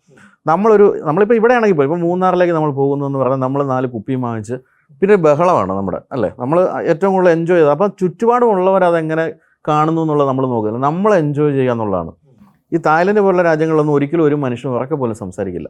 [0.47, 4.57] നമ്മളൊരു നമ്മളിപ്പോൾ ഇവിടെയാണെങ്കിൽ പോയി ഇപ്പോൾ മൂന്നാറിലേക്ക് നമ്മൾ പോകുന്നു എന്ന് പറഞ്ഞാൽ നമ്മൾ നാല് കുപ്പിയും വാങ്ങിച്ച്
[5.03, 6.31] പിന്നെ ബഹളമാണ് നമ്മുടെ അല്ലേ?
[6.39, 6.59] നമ്മൾ
[6.91, 9.25] ഏറ്റവും കൂടുതൽ എൻജോയ് ചെയ്ത് അപ്പം ചുറ്റുപാടുമുള്ളവർ അതെങ്ങനെ
[9.69, 10.87] കാണുന്നു എന്നുള്ളത് നമ്മൾ നോക്കുന്നില്ല.
[10.87, 12.13] നമ്മൾ എൻജോയ് ചെയ്യുക എന്നുള്ളതാണ്.
[12.73, 15.69] ഈ തായ്ലൻഡ് പോലുള്ള രാജ്യങ്ങളൊന്നും ഒരിക്കലും ഒരു മനുഷ്യൻ ഉറക്കെ പോലും സംസാരിക്കില്ല.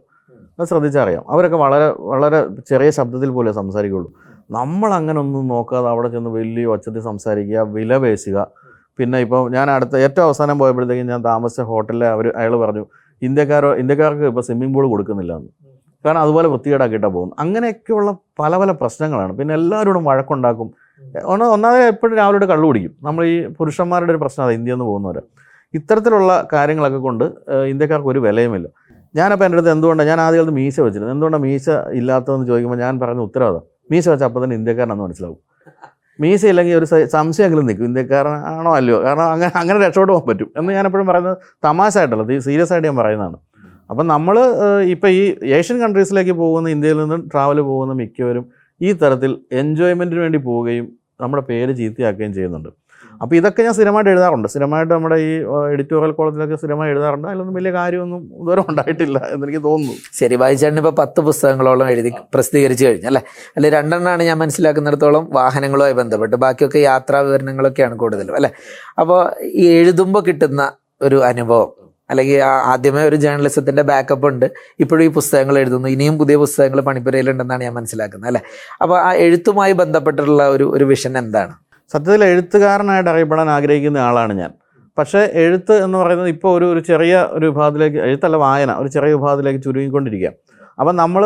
[0.59, 2.39] അത് ശ്രദ്ധിച്ചറിയാം അവരൊക്കെ വളരെ വളരെ
[2.71, 4.09] ചെറിയ ശബ്ദത്തിൽ പോലെ സംസാരിക്കുള്ളൂ.
[4.51, 8.39] നമ്മൾ അങ്ങനെ ഒന്നും നോക്കാതെ അവിടെ ചെന്ന് വലിയ ഒച്ചത്തിൽ സംസാരിക്കുക വില പേശുക
[8.99, 12.85] പിന്നെ ഇപ്പോൾ ഞാൻ അടുത്ത ഏറ്റവും അവസാനം പോയപ്പോഴത്തേക്കും ഞാൻ താമസിച്ച ഹോട്ടലിൽ അവർ അയാൾ പറഞ്ഞു
[13.23, 15.51] ഇന്ത്യക്കാരോ ഇന്ത്യക്കാർക്ക് ഇപ്പോൾ സ്വിമ്മിംഗ് പൂൾ കൊടുക്കുന്നില്ല എന്ന്
[16.05, 17.39] കാരണം അതുപോലെ വൃത്തികേടാക്കിയിട്ടാണ് പോകുന്നത്.
[17.43, 18.11] അങ്ങനെയൊക്കെയുള്ള
[18.41, 19.33] പല പല പ്രശ്നങ്ങളാണ്.
[19.39, 20.69] പിന്നെ എല്ലാവരോടും വഴക്കുണ്ടാക്കും.
[21.33, 22.93] ഒന്ന് ഒന്നാമത് എപ്പോഴും രാവിലെ കള്ളു കുടിക്കും.
[23.07, 25.19] നമ്മൾ ഈ പുരുഷന്മാരുടെ ഒരു പ്രശ്നമാണ് ഇന്ത്യയിൽ നിന്ന് പോകുന്നവർ
[25.75, 27.25] ഇത്തരത്തിലുള്ള കാര്യങ്ങളൊക്കെ കൊണ്ട്
[27.73, 28.69] ഇന്ത്യക്കാർക്ക് ഒരു വിലയുമില്ല.
[29.17, 31.13] ഞാനപ്പോൾ എന്റെ അടുത്ത് എന്തുകൊണ്ടാണ് ഞാൻ ആദ്യം മീശ വെച്ചിരുന്നത്.
[31.15, 31.69] എന്തുകൊണ്ടാണ് മീശ
[32.01, 35.39] ഇല്ലാത്തതെന്ന് ചോദിക്കുമ്പോൾ ഞാൻ പറഞ്ഞ ഉത്തരവാദം മീശ വെച്ച അപ്പോൾ തന്നെ ഇന്ത്യക്കാരനെന്ന് മനസ്സിലാവും.
[36.21, 37.85] മീശ ഇല്ലെങ്കിൽ ഒരു സംശയമെങ്കിലും നിൽക്കും.
[37.85, 39.03] ഇന്ത്യക്കാരനാണോ അല്ലയോ?
[39.03, 40.51] കാരണം അങ്ങനെ അങ്ങനെ രക്ഷപ്പെട്ട് പോകാൻ പറ്റും.
[40.57, 43.39] എന്ന് ഞാൻ എപ്പോഴും പറയുന്നത് തമാശ ആയിട്ടുള്ളത് ഈ സീരിയസ് ആയിട്ട് ഞാൻ പറയുന്നതാണ്.
[43.91, 44.37] അപ്പം നമ്മൾ
[44.95, 48.47] ഇപ്പോൾ ഈ ഏഷ്യൻ കൺട്രീസിലേക്ക് പോകുന്ന ഇന്ത്യയിൽ നിന്ന് ട്രാവൽ പോകുന്ന മിക്കവരും
[48.83, 50.87] ഈ തരത്തിൽ എൻജോയ്മെന്റിന് വേണ്ടി പോവുകയും
[51.21, 52.69] നമ്മുടെ പേര് ചീത്തയാക്കുകയും ചെയ്യുന്നുണ്ട്.
[53.23, 54.49] അപ്പോൾ ഇതൊക്കെ ഞാൻ സ്ഥിരമായിട്ട് എഴുതാറുണ്ട്.
[54.49, 55.31] സ്ഥിരമായിട്ട് നമ്മുടെ ഈ
[55.75, 59.95] എഡിറ്റോറിയൽ കോളത്തിലൊക്കെ സ്ഥിരമായി എഴുതാറുണ്ട് അതിലൊന്നും വലിയ കാര്യമൊന്നും ഇതുവരെ ഉണ്ടായിട്ടില്ല എന്നെനിക്ക് തോന്നുന്നു.
[60.21, 63.23] ശരി വായിച്ചാണ് ഇപ്പൊ പത്ത് പുസ്തകങ്ങളോളം എഴുതി പ്രസിദ്ധീകരിച്ചു കഴിഞ്ഞു അല്ലേ?
[63.57, 66.37] അല്ലെ രണ്ടെണ്ണമാണ് ഞാൻ മനസ്സിലാക്കുന്നിടത്തോളം വാഹനങ്ങളുമായി ബന്ധപ്പെട്ട്.
[66.37, 68.53] ബാക്കിയൊക്കെ യാത്രാ വിവരണങ്ങളൊക്കെയാണ് കൂടുതലും അല്ലേ?
[68.99, 70.73] അപ്പോൾ ഈ എഴുതുമ്പോൾ കിട്ടുന്ന
[71.03, 71.73] ഒരു അനുഭവം
[72.11, 72.41] അല്ലെങ്കിൽ
[72.73, 74.45] ആദ്യമേ ഒരു ജേർണലിസത്തിന്റെ ബാക്കപ്പ് ഉണ്ട്.
[74.81, 75.89] ഇപ്പോഴും ഈ പുസ്തകങ്ങൾ എഴുതുന്നു.
[75.89, 78.43] ഇനിയും പുതിയ പുസ്തകങ്ങൾ പണിപ്പുരയിലുണ്ടെന്നാണ് ഞാൻ മനസ്സിലാക്കുന്നത് അല്ലേ?
[78.83, 81.66] അപ്പോൾ ആ എഴുത്തുമായി ബന്ധപ്പെട്ടിട്ടുള്ള ഒരു ഒരു വിഷൻ എന്താണ്?
[81.93, 84.51] സത്യത്തിൽ എഴുത്തുകാരനായിട്ട് അറിയപ്പെടാൻ ആഗ്രഹിക്കുന്ന ആളാണ് ഞാൻ.
[84.99, 89.63] പക്ഷേ എഴുത്ത് എന്ന് പറയുന്നത് ഇപ്പോൾ ഒരു ഒരു ചെറിയ ഒരു വിഭാഗത്തിലേക്ക് എഴുത്തല്ല വായന ഒരു ചെറിയ വിഭാഗത്തിലേക്ക്
[89.63, 90.33] ചുരുങ്ങിക്കൊണ്ടിരിക്കുക.
[90.79, 91.23] അപ്പം നമ്മൾ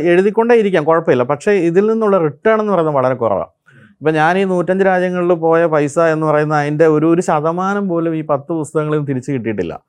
[0.00, 1.22] എഴുതിക്കൊണ്ടേ ഇരിക്കാം കുഴപ്പമില്ല.
[1.22, 3.52] പക്ഷേ ഇതിൽ നിന്നുള്ള റിട്ടേൺ എന്ന് പറയുന്നത് വളരെ കുറവാണ്.
[4.00, 8.22] ഇപ്പം ഞാൻ ഈ നൂറ്റഞ്ച് രാജ്യങ്ങളിൽ പോയ പൈസ എന്ന് പറയുന്ന അതിന്റെ ഒരു ഒരു ശതമാനം പോലും ഈ
[8.30, 9.80] പത്ത് പുസ്തകങ്ങളിൽ നിന്ന് തിരിച്ച് കിട്ടിയിട്ടില്ല.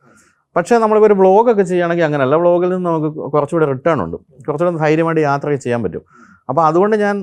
[0.55, 2.35] പക്ഷേ നമ്മളിപ്പോൾ ഒരു ബ്ലോഗൊക്കെ ചെയ്യുകയാണെങ്കിൽ അങ്ങനെയല്ല.
[2.35, 4.17] ബ്ലോഗിൽ നിന്ന് നമുക്ക് കുറച്ചുകൂടി റിട്ടേൺ ഉണ്ട്.
[4.47, 6.03] കുറച്ചുകൂടി ധൈര്യമായിട്ട് യാത്രയൊക്കെ ചെയ്യാൻ പറ്റും.
[6.49, 7.15] അപ്പോൾ അതുകൊണ്ട് ഞാൻ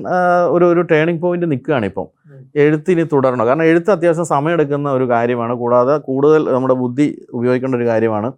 [0.49, 2.07] ഒരു ഒരു ടേണിംഗ് പോയിന്റ് നിൽക്കുകയാണ് ഇപ്പം.
[2.55, 3.45] എഴുത്തിനി തുടരണം.
[3.47, 5.53] കാരണം എഴുത്ത് അത്യാവശ്യം സമയമെടുക്കുന്ന ഒരു കാര്യമാണ്.
[5.53, 8.29] കൂടാതെ കൂടുതൽ നമ്മുടെ ബുദ്ധി ഉപയോഗിക്കേണ്ട ഒരു കാര്യമാണ്.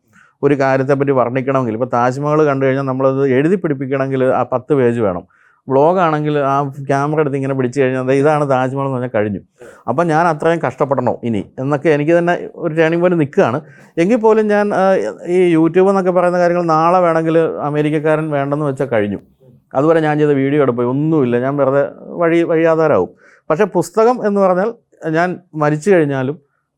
[0.43, 1.73] ഒരു കാര്യത്തെപ്പറ്റി വർണിക്കണമെങ്കിൽ.
[1.73, 5.23] ഇപ്പോൾ താജ്മഹൽ കണ്ടു കഴിഞ്ഞാൽ നമ്മളത് എഴുതി പിടിപ്പിക്കണമെങ്കിൽ ആ പത്ത് പേജ് വേണം.
[5.67, 6.53] വ്ളോഗാണെങ്കിൽ ആ
[6.89, 9.41] ക്യാമറ എടുത്ത് ഇങ്ങനെ പിടിച്ചു കഴിഞ്ഞാൽ ഇതാണ് താജ്മഹൽ എന്ന് പറഞ്ഞാൽ കഴിഞ്ഞു.
[9.89, 11.41] അപ്പം ഞാൻ അത്രയും കഷ്ടപ്പെടണോ ഇനി.
[11.59, 13.61] എന്നൊക്കെ എനിക്ക് തന്നെ ഒരു ടേണിംഗ് പോയിന്റ് നിൽക്കുകയാണ്.
[13.97, 14.67] എങ്കിൽ പോലും ഞാൻ
[15.27, 19.19] ഈ യൂട്യൂബ് എന്നൊക്കെ പറയുന്ന കാര്യങ്ങൾ നാളെ വേണമെങ്കിൽ അമേരിക്കക്കാരൻ വേണ്ടെന്ന് വെച്ചാൽ കഴിഞ്ഞു.
[19.77, 21.35] അതുവരെ ഞാൻ ചെയ്ത വീഡിയോ എടുപ്പോയി ഒന്നുമില്ല.
[21.45, 21.83] ഞാൻ വെറുതെ
[22.21, 23.11] വഴി വഴിയാധാരാവും
[23.49, 24.69] പക്ഷേ പുസ്തകം എന്ന് പറഞ്ഞാൽ
[25.17, 25.29] ഞാൻ
[25.63, 26.37] മരിച്ചു കഴിഞ്ഞാലും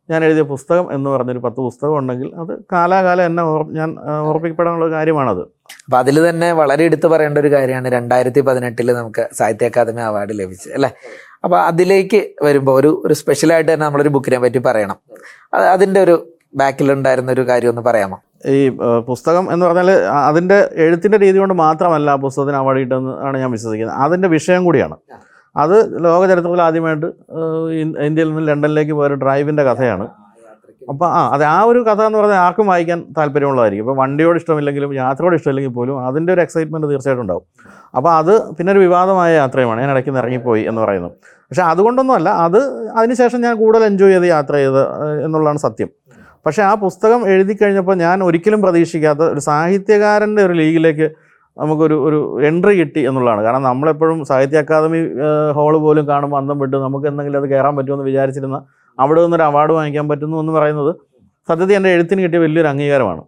[0.09, 3.43] ഞാൻ എഴുതിയ പുസ്തകം എന്ന് പറഞ്ഞൊരു പത്ത് പുസ്തകം ഉണ്ടെങ്കിൽ അത് കാലാകാലം എന്നെ
[3.79, 3.89] ഞാൻ
[4.29, 5.41] ഓർപ്പിക്കപ്പെടാനുള്ള കാര്യമാണത്.
[5.85, 10.73] അപ്പം അതിൽ തന്നെ വളരെ എടുത്തു പറയേണ്ട ഒരു കാര്യമാണ് രണ്ടായിരത്തി പതിനെട്ടിൽ നമുക്ക് സാഹിത്യ അക്കാദമി അവാർഡ് ലഭിച്ചത്
[10.77, 10.89] അല്ലേ?
[11.43, 14.97] അപ്പോൾ അതിലേക്ക് വരുമ്പോൾ ഒരു ഒരു സ്പെഷ്യലായിട്ട് തന്നെ നമ്മളൊരു ബുക്കിനെ പറ്റി പറയണം.
[15.53, 16.15] അത് അതിന്റെ ഒരു
[16.61, 18.19] ബാക്കിലുണ്ടായിരുന്ന ഒരു കാര്യം ഒന്ന് പറയാമോ?
[18.45, 18.69] ഈ
[19.07, 19.89] പുസ്തകം എന്ന് പറഞ്ഞാൽ
[20.29, 23.97] അതിന്റെ എഴുത്തിന്റെ രീതി കൊണ്ട് മാത്രമല്ല ആ പുസ്തകത്തിന് അവാർഡ് കിട്ടുമെന്ന് ആണ് ഞാൻ വിശ്വസിക്കുന്നത്.
[23.97, 24.95] അതിന്റെ വിഷയം കൂടിയാണ്.
[25.55, 27.07] അത് ലോക ചരിത്രത്തിൽ ആദ്യമായിട്ട്
[28.07, 30.07] ഇന്ത്യയിൽ നിന്ന് ലണ്ടനിലേക്ക് പോയ ഒരു ഡ്രൈവിന്റെ കഥയാണ്.
[30.91, 33.85] അപ്പോൾ ആ അതെ ആ ഒരു കഥ എന്ന് പറഞ്ഞാൽ ആർക്കും വായിക്കാൻ താല്പര്യമുള്ളതായിരിക്കും.
[33.85, 37.43] ഇപ്പോൾ വണ്ടിയോട് ഇഷ്ടമില്ലെങ്കിലും യാത്രയോട് ഇഷ്ടമില്ലെങ്കിൽ പോലും അതിന്റെ ഒരു എക്സൈറ്റ്മെന്റ് തീർച്ചയായിട്ടും ഉണ്ടാവും.
[37.97, 39.81] അപ്പോൾ അത് പിന്നെ ഒരു വിവാദമായ യാത്രയുമാണ്.
[39.81, 41.11] ഞാൻ ഇടയ്ക്ക് ഇറങ്ങിപ്പോയി എന്ന് പറയുന്നത്
[41.49, 42.59] പക്ഷേ അതുകൊണ്ടൊന്നുമല്ല അത്
[42.99, 44.81] അതിനുശേഷം ഞാൻ കൂടുതൽ എൻജോയ് ചെയ്ത് യാത്ര ചെയ്ത്
[45.25, 45.89] എന്നുള്ളതാണ് സത്യം.
[46.45, 51.07] പക്ഷേ ആ പുസ്തകം എഴുതി കഴിഞ്ഞപ്പോൾ ഞാൻ ഒരിക്കലും പ്രതീക്ഷിക്കാത്ത ഒരു സാഹിത്യകാരന്റെ ഒരു ലീഗിലേക്ക്
[51.57, 52.19] നമുക്കൊരു ഒരു
[52.49, 53.41] എൻട്രി കിട്ടി എന്നുള്ളതാണ്.
[53.45, 54.99] കാരണം നമ്മളെപ്പോഴും സാഹിത്യ അക്കാദമി
[55.57, 58.57] ഹോൾ പോലും കാണുമ്പോൾ അന്തം വിട്ട് നമുക്ക് എന്തെങ്കിലും അത് കയറാൻ പറ്റുമെന്ന് വിചാരിച്ചിരുന്ന
[58.97, 60.91] അവിടെ നിന്നൊരു അവാർഡ് വാങ്ങിക്കാൻ പറ്റുന്നു എന്ന് പറയുന്നത്
[61.49, 63.21] സത്യത്തിൽ എന്റെ എഴുത്തിന് കിട്ടിയ വലിയൊരു അംഗീകാരമാണ്.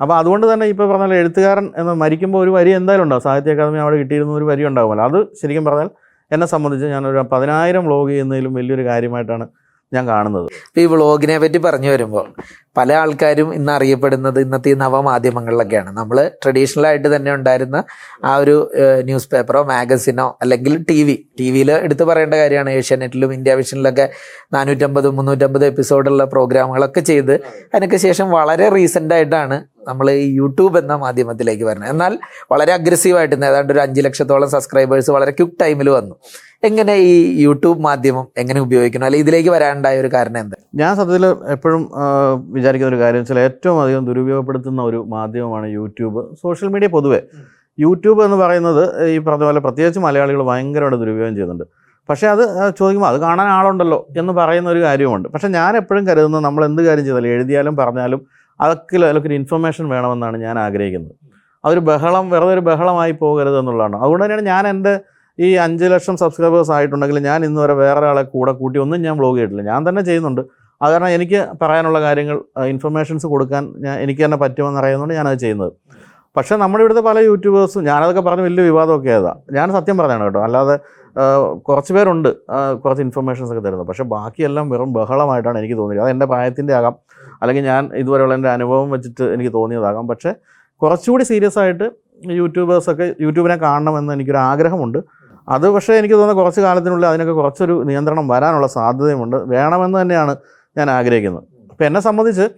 [0.00, 3.22] അപ്പോൾ അതുകൊണ്ട് തന്നെ ഇപ്പോൾ പറഞ്ഞാൽ എഴുത്തുകാരൻ എന്ന് മരിക്കുമ്പോൾ ഒരു വരി എന്തായാലും ഉണ്ടാവും.
[3.22, 5.90] സാഹിത്യ അക്കാദമി അവിടെ കിട്ടിയിരുന്ന ഒരു വരി ഉണ്ടാകുമല്ലോ അത് ശരിക്കും പറഞ്ഞാൽ
[6.30, 9.46] എന്നെ സംബന്ധിച്ച് ഞാനൊരു പതിനായിരം വ്ലോഗ് ചെയ്യുന്നതിലും വലിയൊരു കാര്യമായിട്ടാണ്
[9.94, 10.46] ഞാൻ കാണുന്നത്.
[10.78, 12.34] ഈ വ്ളോഗിനെ പറ്റി പറഞ്ഞു വരുമ്പോൾ
[12.76, 15.90] പല ആൾക്കാരും ഇന്ന് അറിയപ്പെടുന്നത് ഇന്നത്തെ ഈ നവമാധ്യമങ്ങളിലൊക്കെയാണ്.
[15.90, 17.84] നമ്മൾ ട്രഡീഷണൽ ആയിട്ട് തന്നെ ഉണ്ടായിരുന്ന
[18.24, 18.70] ആ ഒരു
[19.02, 24.08] ന്യൂസ് പേപ്പറോ മാഗസിനോ അല്ലെങ്കിൽ ടി വി ടി വിയിൽ എടുത്തു പറയേണ്ട കാര്യമാണ് ഏഷ്യാനെറ്റിലും ഇന്ത്യ വിഷനിലൊക്കെ
[24.52, 27.34] നാനൂറ്റമ്പത് മുന്നൂറ്റമ്പത് എപ്പിസോഡുള്ള പ്രോഗ്രാമുകളൊക്കെ ചെയ്ത്
[27.74, 29.58] അതിനൊക്കെ ശേഷം വളരെ റീസെന്റ് ആയിട്ടാണ്
[29.88, 31.90] നമ്മൾ ഈ യൂട്യൂബ് എന്ന മാധ്യമത്തിലേക്ക് വരുന്നത്.
[31.90, 32.18] എന്നാൽ
[32.52, 36.14] വളരെ അഗ്രസീവായിട്ട് ഏതാണ്ട് ഒരു അഞ്ച് ലക്ഷത്തോളം സബ്സ്ക്രൈബേഴ്സ് വളരെ ക്വിക്ക് ടൈമിൽ വന്നു.
[36.68, 39.04] എങ്ങനെ ഈ യൂട്യൂബ് മാധ്യമം എങ്ങനെ ഉപയോഗിക്കണം?
[39.04, 40.56] അല്ലെങ്കിൽ ഇതിലേക്ക് വരാനുണ്ടായ ഒരു കാരണം എന്താ?
[40.74, 41.82] ഞാൻ സത്യത്തിൽ എപ്പോഴും
[42.56, 46.22] വിചാരിക്കുന്ന ഒരു കാര്യം വെച്ചാൽ ഏറ്റവും അധികം ദുരുപയോഗപ്പെടുത്തുന്ന ഒരു മാധ്യമമാണ് യൂട്യൂബ്.
[46.42, 47.20] സോഷ്യൽ മീഡിയ പൊതുവെ.
[47.78, 51.64] യൂട്യൂബ് എന്ന് പറയുന്നത് ഈ പറഞ്ഞ പോലെ പ്രത്യേകിച്ച് മലയാളികൾ ഭയങ്കരമായിട്ട് ദുരുപയോഗം ചെയ്യുന്നുണ്ട്.
[52.08, 52.44] പക്ഷേ അത്
[52.78, 57.04] ചോദിക്കുമ്പോൾ അത് കാണാൻ ആളുണ്ടല്ലോ എന്ന് പറയുന്ന ഒരു കാര്യമുണ്ട് പക്ഷേ ഞാൻ എപ്പോഴും കരുതുന്നത് നമ്മൾ എന്ത് കാര്യം
[57.04, 58.20] ചെയ്താലും എഴുതിയാലും പറഞ്ഞാലും
[58.60, 61.14] അതൊക്കെ അതിലൊക്കെ ഒരു ഇൻഫർമേഷൻ വേണമെന്നാണ് ഞാൻ ആഗ്രഹിക്കുന്നത്.
[61.64, 63.96] അതൊരു ബഹളം വെറുതെ ഒരു ബഹളമായി പോകരുത് എന്നുള്ളതാണ്.
[63.96, 65.00] അതുകൊണ്ട് തന്നെയാണ് ഞാൻ എന്റെ
[65.38, 69.36] ഈ അഞ്ച് ലക്ഷം സബ്സ്ക്രൈബേഴ്സ് ആയിട്ടുണ്ടെങ്കിൽ ഞാൻ ഇന്ന് വരെ വേറെ ഒരാളെ കൂടെ കൂട്ടി ഒന്നും ഞാൻ വ്ലോഗ്
[69.38, 69.64] ചെയ്തിട്ടില്ല.
[69.72, 70.42] ഞാൻ തന്നെ ചെയ്യുന്നുണ്ട്.
[70.80, 72.36] അത് കാരണം എനിക്ക് പറയാനുള്ള കാര്യങ്ങൾ
[72.72, 75.72] ഇൻഫർമേഷൻസ് കൊടുക്കാൻ ഞാൻ എനിക്ക് തന്നെ പറ്റുമെന്ന് അറിയുന്നതുകൊണ്ട് ഞാനത് ചെയ്യുന്നത്.
[76.36, 80.76] പക്ഷേ നമ്മുടെ ഇവിടുത്തെ പല യൂട്യൂബേഴ്സും ഞാനതൊക്കെ പറഞ്ഞ് വലിയ വിവാദമൊക്കെ ആയതാണ് ഞാൻ സത്യം പറഞ്ഞാണ് കേട്ടോ അല്ലാതെ
[81.68, 82.28] കുറച്ച് പേരുണ്ട്
[82.82, 83.86] കുറച്ച് ഇൻഫർമേഷൻസ് ഒക്കെ തരുന്നത്.
[83.88, 86.02] പക്ഷേ ബാക്കിയെല്ലാം വെറും ബഹളമായിട്ടാണ് എനിക്ക് തോന്നിയത്.
[86.04, 86.94] അത് എന്റെ പ്രായത്തിന്റെ ആകാം
[87.42, 90.30] അല്ലെങ്കിൽ ഞാൻ ഇതുവരെയുള്ള എന്റെ അനുഭവം വെച്ചിട്ട് എനിക്ക് തോന്നിയതാകാം പക്ഷേ
[90.82, 91.88] കുറച്ചുകൂടി സീരിയസ് ആയിട്ട്
[92.40, 94.98] യൂട്യൂബേഴ്സൊക്കെ യൂട്യൂബിനെ കാണണമെന്ന് എനിക്കൊരു ആഗ്രഹമുണ്ട്
[95.48, 99.36] അത് പക്ഷേ എനിക്ക് തോന്നുന്നത് കുറച്ച് കാലത്തിനുള്ളിൽ അതിനൊക്കെ കുറച്ചൊരു നിയന്ത്രണം വരാനുള്ള സാധ്യതയുമുണ്ട്.
[99.36, 100.36] വേണമെന്ന് തന്നെയാണ്
[100.78, 101.44] ഞാൻ ആഗ്രഹിക്കുന്നത്.
[101.70, 102.48] അപ്പോൾ എന്നെ സംബന്ധിച്ച്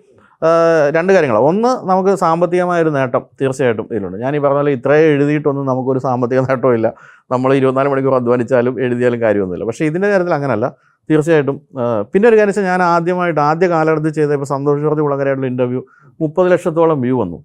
[0.96, 4.18] രണ്ട് കാര്യങ്ങൾ ഒന്ന് നമുക്ക് സാമ്പത്തികമായൊരു നേട്ടം തീർച്ചയായിട്ടും ഇതിലുണ്ട്.
[4.18, 6.92] ഞാൻ ഈ പറഞ്ഞ പോലെ ഇത്രയും എഴുതിയിട്ടൊന്നും നമുക്കൊരു സാമ്പത്തിക നേട്ടവും ഇല്ല
[7.30, 9.64] നമ്മൾ ഇരുപത്തിനാല് മണിക്കൂർ അധ്വാനിച്ചാലും എഴുതിയാലും കാര്യമൊന്നുമില്ല.
[9.64, 10.72] പക്ഷേ ഇതിന്റെ കാര്യത്തിൽ അങ്ങനല്ല.
[11.10, 11.60] തീർച്ചയായിട്ടും
[12.12, 15.82] പിന്നെ ഒരു കാര്യം ഞാൻ ആദ്യമായിട്ട് ആദ്യ കാലഘട്ടത്തിൽ ചെയ്ത ഇപ്പോൾ സന്തോഷ് ജോർജ് കുളങ്ങരയായിട്ടുള്ള ഇന്റർവ്യൂ
[16.20, 17.44] മുപ്പത് ലക്ഷത്തോളം വ്യൂ വന്നു.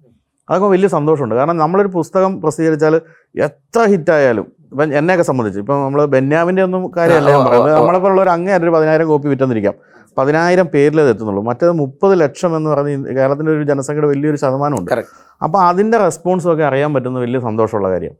[0.50, 1.34] അതൊക്കെ വലിയ സന്തോഷമുണ്ട്.
[1.34, 3.00] കാരണം നമ്മളൊരു പുസ്തകം പ്രസിദ്ധീകരിച്ചാൽ
[3.46, 7.74] എത്ര ഹിറ്റായാലും ഇപ്പം എന്നെയൊക്കെ സംബന്ധിച്ച് ഇപ്പം നമ്മൾ ബെന്യാമിന്റെ ഒന്നും കാര്യമല്ല ഞാൻ പറയുന്നത്.
[7.80, 9.74] നമ്മളെപ്പോലുള്ള ഒരു അങ്ങേ ഒരു പതിനായിരം കോപ്പി വിറ്റെന്നിരിക്കാം.
[10.18, 11.42] പതിനായിരം പേരിൽ ഇത് എത്തുന്നുള്ളൂ.
[11.42, 14.90] മറ്റേത് മുപ്പത് ലക്ഷം എന്ന് പറഞ്ഞ് കേരളത്തിന്റെ ഒരു ജനസംഖ്യയുടെ വലിയൊരു ശതമാനമുണ്ട്.
[15.42, 18.14] അപ്പോൾ അതിന്റെ റെസ്പോൺസും ഒക്കെ അറിയാൻ പറ്റുന്ന വലിയ സന്തോഷമുള്ള കാര്യം.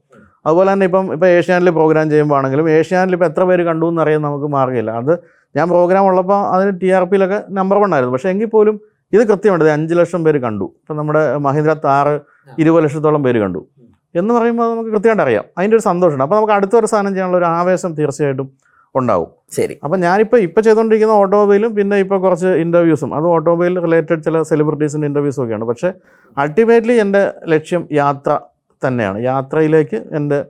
[0.46, 4.44] അതുപോലെ തന്നെ ഇപ്പം ഇപ്പോൾ ഏഷ്യാനിൽ പ്രോഗ്രാം ചെയ്യുമ്പോൾ ആണെങ്കിലും ഏഷ്യാനിൽ ഇപ്പോൾ എത്ര പേര് കണ്ടു എന്നറിയാൻ നമുക്ക്
[4.44, 4.90] മാർഗമില്ല.
[4.90, 5.12] അത്
[5.56, 8.12] ഞാൻ പ്രോഗ്രാം ഉള്ളപ്പോൾ അതിന് ടി ആർ പിയിലൊക്കെ നമ്പർ വൺ ആയിരുന്നു.
[8.12, 8.80] പക്ഷേ എങ്കിൽ പോലും
[9.12, 10.64] ഇത് കൃത്യമുണ്ട് അഞ്ച് ലക്ഷം പേര് കണ്ടു.
[10.64, 12.20] ഇപ്പം നമ്മുടെ മഹീന്ദ്ര താറ്
[12.58, 13.66] ഇരുപത് ലക്ഷത്തോളം പേര് കണ്ടു.
[14.14, 15.44] എന്ന് പറയുമ്പോൾ നമുക്ക് കൃത്യമായിട്ട് അറിയാം.
[15.58, 16.24] അതിന്റെ ഒരു സന്തോഷമുണ്ട്.
[16.24, 18.52] അപ്പോൾ നമുക്ക് അടുത്തൊരു സാധനം ചെയ്യാനുള്ള ഒരു ആവേശം തീർച്ചയായിട്ടും
[18.94, 19.28] ഉണ്ടാവും.
[19.52, 19.78] ശരി.
[19.84, 23.14] അപ്പം ഞാനിപ്പോൾ ഇപ്പോൾ ചെയ്തുകൊണ്ടിരിക്കുന്ന ഓട്ടോമൊബൈലും പിന്നെ ഇപ്പോൾ കുറച്ച് ഇന്റർവ്യൂസും.
[23.14, 25.64] അത് ഓട്ടോമൊബൈൽ റിലേറ്റഡ് ചില സെലിബ്രിറ്റീസിന്റെ ഇന്റർവ്യൂസും ഒക്കെയാണ്.
[25.64, 25.92] പക്ഷേ
[26.38, 28.38] അൾട്ടിമേറ്റ്ലി എന്റെ ലക്ഷ്യം യാത്ര
[28.86, 29.22] തന്നെയാണ്.
[29.22, 30.44] യാത്രയിലേക്ക് എന്റെ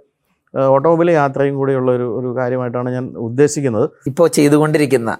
[0.54, 3.86] ഓട്ടോമൊബൈൽ യാത്രയും കൂടെയുള്ള ഒരു ഒരു കാര്യമായിട്ടാണ് ഞാൻ ഉദ്ദേശിക്കുന്നത്.
[4.10, 5.10] ഇപ്പോൾ ചെയ്തുകൊണ്ടിരിക്കുന്ന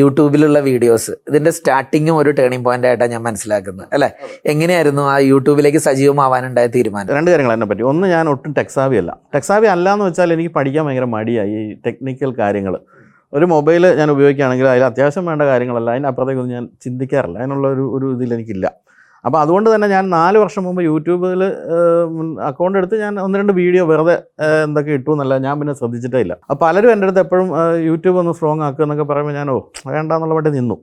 [0.00, 4.10] യൂട്യൂബിലുള്ള വീഡിയോസ് ഇതിന്റെ സ്റ്റാർട്ടിങ്ങും ഒരു ടേണിംഗ് പോയിന്റ് ആയിട്ടാണ് ഞാൻ മനസ്സിലാക്കുന്നത് അല്ലേ?
[4.46, 7.14] എങ്ങനെയായിരുന്നു ആ യൂട്യൂബിലേക്ക് സജീവമാവാനുണ്ടായ തീരുമാനം?
[7.18, 7.82] രണ്ട് കാര്യങ്ങൾ എന്നെ പറ്റി.
[7.82, 9.12] ഒന്ന് ഞാൻ ഒട്ടും ടെക്സാവി അല്ല.
[9.34, 12.76] ടെക്സാവി അല്ല എന്ന് വെച്ചാൽ എനിക്ക് പഠിക്കാൻ ഭയങ്കര മടിയായി ഈ ടെക്നിക്കൽ കാര്യങ്ങൾ.
[13.32, 15.90] ഒരു മൊബൈൽ ഞാൻ ഉപയോഗിക്കുകയാണെങ്കിൽ അതിൽ അത്യാവശ്യം വേണ്ട കാര്യങ്ങളല്ല.
[15.90, 17.38] അതിനപ്പുറത്തേക്കൊന്നും ഞാൻ ചിന്തിക്കാറില്ല.
[17.38, 18.66] അതിനുള്ള ഒരു ഒരു ഇതിൽ എനിക്കില്ല.
[19.28, 21.40] അപ്പോൾ അതുകൊണ്ട് തന്നെ ഞാൻ നാല് വർഷം മുമ്പ് യൂട്യൂബിൽ
[22.50, 24.16] അക്കൗണ്ട് എടുത്ത് ഞാൻ ഒന്ന് രണ്ട് വീഡിയോ വെറുതെ
[24.66, 26.34] എന്തൊക്കെ ഇട്ടു എന്നല്ല ഞാൻ പിന്നെ ശ്രദ്ധിച്ചിട്ടേ ഇല്ല.
[26.50, 27.48] അപ്പോൾ പലരും എന്റെ അടുത്ത് എപ്പോഴും
[27.88, 29.58] യൂട്യൂബ് ഒന്ന് സ്ട്രോങ് ആക്കുക എന്നൊക്കെ പറയുമ്പോൾ ഞാൻ ഓ
[29.94, 30.76] വേണ്ടാന്നുള്ള മട്ടിൽ നിന്നു.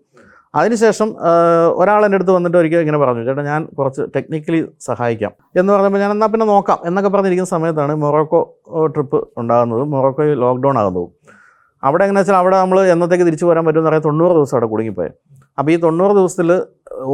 [0.60, 1.10] അതിനുശേഷം
[1.82, 5.32] ഒരാൾ എന്റെ അടുത്ത് വന്നിട്ട് ഒരിക്കൽ ഇങ്ങനെ പറഞ്ഞു ചേട്ടാ ഞാൻ കുറച്ച് ടെക്നിക്കലി സഹായിക്കാം.
[5.60, 8.42] എന്ന് പറയുമ്പോൾ ഞാൻ എന്നാൽ പിന്നെ നോക്കാം എന്നൊക്കെ പറഞ്ഞിരിക്കുന്ന സമയത്താണ് മൊറോക്കോ
[8.96, 11.12] ട്രിപ്പ് ഉണ്ടാകുന്നതും മൊറോക്കോയിൽ ലോക്ക്ഡൗൺ ആകുന്നതും.
[11.84, 15.12] അവിടെ എങ്ങനെ വെച്ചാൽ അവിടെ നമ്മൾ എന്നത്തേക്ക് തിരിച്ചു വരാൻ പറ്റുമെന്ന് പറയാൻ തൊണ്ണൂറ് ദിവസം അവിടെ കുടുങ്ങിപ്പോയി.
[15.60, 16.50] അപ്പോൾ ഈ തൊണ്ണൂറ് ദിവസത്തിൽ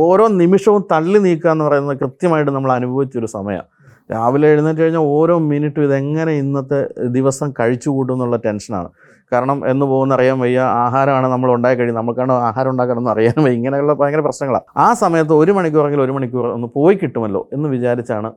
[0.06, 3.68] ഓരോ നിമിഷവും തള്ളി നീക്കുക എന്ന് പറയുന്നത് കൃത്യമായിട്ട് നമ്മൾ അനുഭവിച്ചൊരു സമയമാണ്
[4.14, 6.80] രാവിലെ എഴുന്നേറ്റ് കഴിഞ്ഞാൽ ഓരോ മിനിറ്റും ഇതെങ്ങനെ ഇന്നത്തെ
[7.18, 8.90] ദിവസം കഴിച്ചു കൂട്ടും എന്നുള്ള ടെൻഷനാണ്
[9.34, 13.58] കാരണം എന്ന് പോകുന്ന അറിയാൻ വയ്യ ആഹാരമാണ് നമ്മൾ ഉണ്ടാക്കി കഴിഞ്ഞാൽ നമുക്കാണ് ആഹാരം ഉണ്ടാക്കണമെന്ന് അറിയാൻ വയ്യ.
[13.60, 18.32] ഇങ്ങനെയുള്ള ഭയങ്കര പ്രശ്നങ്ങളാണ് ആ സമയത്ത് ഒരു മണിക്കൂറെങ്കിലും ഒരു മണിക്കൂർ ഒന്ന് പോയി കിട്ടുമല്ലോ എന്ന് വിചാരിച്ചാണ്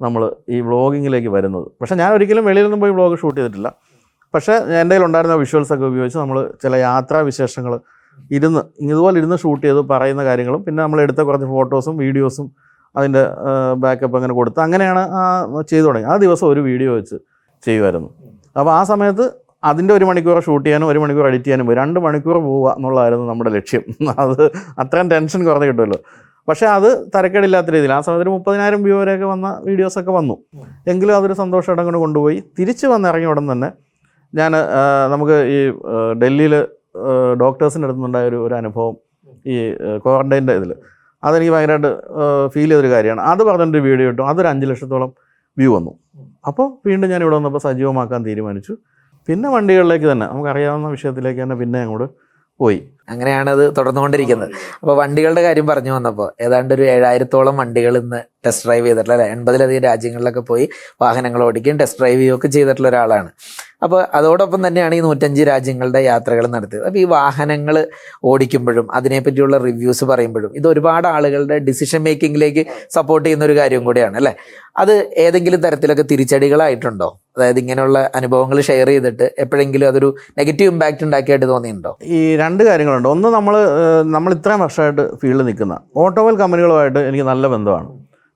[0.00, 0.22] നമ്മൾ
[0.54, 1.66] ഈ വ്ളോഗിങ്ങിലേക്ക് വരുന്നത്.
[1.80, 3.68] പക്ഷേ ഞാൻ ഒരിക്കലും വെളിയിലൊന്നും പോയി വ്ളോഗ് ഷൂട്ട് ചെയ്തിട്ടില്ല.
[4.36, 7.74] പക്ഷേ എന്റെ കയ്യിൽ ഉണ്ടായിരുന്ന വിഷ്വൽസ് ഒക്കെ ഉപയോഗിച്ച് നമ്മൾ ചില യാത്രാ വിശേഷങ്ങൾ
[8.36, 12.46] ഇരുന്ന് ഇതുപോലെ ഇരുന്ന് ഷൂട്ട് ചെയ്ത് പറയുന്ന കാര്യങ്ങളും പിന്നെ നമ്മൾ എടുത്ത കുറച്ച് ഫോട്ടോസും വീഡിയോസും
[12.94, 13.22] അതിന്റെ
[13.82, 15.22] ബാക്കപ്പ് അങ്ങനെ കൊടുത്ത് അങ്ങനെയാണ് ആ
[15.70, 16.06] ചെയ്തു തുടങ്ങി.
[16.12, 17.16] ആ ദിവസം ഒരു വീഡിയോ വെച്ച്
[17.66, 18.08] ചെയ്യുമായിരുന്നു.
[18.60, 19.24] അപ്പോൾ ആ സമയത്ത്
[19.70, 23.50] അതിന്റെ ഒരു മണിക്കൂർ ഷൂട്ട് ചെയ്യാനും ഒരു മണിക്കൂർ എഡിറ്റ് ചെയ്യാനും പോയി രണ്ട് മണിക്കൂർ പോവുക എന്നുള്ളതായിരുന്നു നമ്മുടെ
[23.56, 23.82] ലക്ഷ്യം.
[24.24, 24.44] അത്
[24.82, 25.98] അത്രയും ടെൻഷൻ കുറഞ്ഞ് കിട്ടുമല്ലോ.
[26.48, 30.36] പക്ഷേ അത് തരക്കേടില്ലാത്ത രീതിയിൽ ആ സമയത്ത് മുപ്പതിനായിരം വ്യൂ വരെയൊക്കെ വന്ന വീഡിയോസൊക്കെ വന്നു.
[30.92, 32.38] എങ്കിലും അതൊരു സന്തോഷം ഇടം കൊണ്ട് കൊണ്ടുപോയി.
[32.58, 33.70] തിരിച്ച് വന്നിറങ്ങിയ ഉടൻ തന്നെ
[34.34, 34.52] ഞാൻ
[35.12, 35.58] നമുക്ക് ഈ
[36.22, 36.54] ഡൽഹിയിൽ
[37.42, 38.94] ഡോക്ടേഴ്സിന്റെ അടുത്തുനിന്നുണ്ടായ ഒരു ഒരു അനുഭവം
[39.46, 39.56] ഈ
[40.04, 40.72] ക്വാറന്റൈന്റെ ഇതിൽ
[41.24, 41.90] അതെനിക്ക് ഭയങ്കരമായിട്ട്
[42.54, 43.22] ഫീൽ ചെയ്തൊരു കാര്യമാണ്.
[43.30, 44.22] അത് പറഞ്ഞിട്ട് വീഡിയോ ഇട്ടു.
[44.22, 45.10] അതൊരു അഞ്ച് ലക്ഷത്തോളം
[45.56, 45.92] വ്യൂ വന്നു.
[46.48, 48.74] അപ്പോൾ വീണ്ടും ഞാൻ ഇവിടെ വന്നപ്പോൾ സജീവമാക്കാൻ തീരുമാനിച്ചു.
[49.28, 52.08] പിന്നെ വണ്ടികളിലേക്ക് തന്നെ നമുക്കറിയാവുന്ന വിഷയത്തിലേക്ക് തന്നെ പിന്നെ അങ്ങോട്ട്
[52.60, 52.88] പോയി.
[53.08, 54.50] അങ്ങനെയാണ് അത് തുടർന്നുകൊണ്ടിരിക്കുന്നത്.
[54.80, 59.82] അപ്പോൾ വണ്ടികളുടെ കാര്യം പറഞ്ഞു വന്നപ്പോൾ ഏതാണ്ട് ഒരു ഏഴായിരത്തോളം വണ്ടികൾ ഇന്ന് ടെസ്റ്റ് ഡ്രൈവ് ചെയ്തിട്ടുള്ള അല്ലെ എൺപതിലധികം
[59.82, 60.68] രാജ്യങ്ങളിലൊക്കെ പോയി
[61.00, 63.30] വാഹനങ്ങൾ ഓടിക്കുകയും ടെസ്റ്റ് ഡ്രൈവ് ചെയ്യുകയൊക്കെ ചെയ്തിട്ടുള്ള ഒരാളാണ്.
[63.82, 66.86] അപ്പോൾ അതോടൊപ്പം തന്നെയാണ് ഈ നൂറ്റഞ്ച് രാജ്യങ്ങളുടെ യാത്രകൾ നടത്തിയത്.
[66.86, 67.86] അപ്പോൾ ഈ വാഹനങ്ങൾ
[68.24, 74.34] ഓടിക്കുമ്പോഴും അതിനെപ്പറ്റിയുള്ള റിവ്യൂസ് പറയുമ്പോഴും ഇത് ഒരുപാട് ആളുകളുടെ ഡിസിഷൻ മേക്കിങ്ങിലേക്ക് സപ്പോർട്ട് ചെയ്യുന്ന ഒരു കാര്യം കൂടിയാണ് അല്ലേ.
[74.76, 77.20] അത് ഏതെങ്കിലും തരത്തിലൊക്കെ തിരിച്ചടികളായിട്ടുണ്ടോ?
[77.36, 81.92] അതായത് ഇങ്ങനെയുള്ള അനുഭവങ്ങൾ ഷെയർ ചെയ്തിട്ട് എപ്പോഴെങ്കിലും അതൊരു നെഗറ്റീവ് ഇമ്പാക്റ്റ് ഉണ്ടാക്കിയായിട്ട് തോന്നിയിട്ടുണ്ടോ?
[82.16, 83.08] ഈ രണ്ട് കാര്യങ്ങളുണ്ട്.
[83.08, 83.54] ഒന്ന് നമ്മൾ
[84.16, 87.88] നമ്മൾ ഇത്രയും വർഷമായിട്ട് ഫീൽഡിൽ നിൽക്കുന്ന ഓട്ടോമൊബൈൽ കമ്പനികളുമായിട്ട് എനിക്ക് നല്ല ബന്ധമാണ്.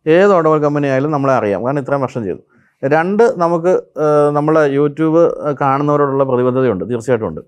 [0.06, 1.64] ഏത് ഓട്ടോമൊബൈൽ കമ്പനി ആയാലും നമ്മളെ അറിയാം.
[1.66, 2.42] കാരണം ഇത്രയും വർഷം ചെയ്തു.
[2.82, 3.72] രണ്ട് നമുക്ക്
[4.36, 5.22] നമ്മളെ യൂട്യൂബ്
[5.60, 6.84] കാണുന്നവരോടുള്ള പ്രതിബദ്ധതയുണ്ട്.
[6.90, 7.40] തീർച്ചയായിട്ടും ഉണ്ട്.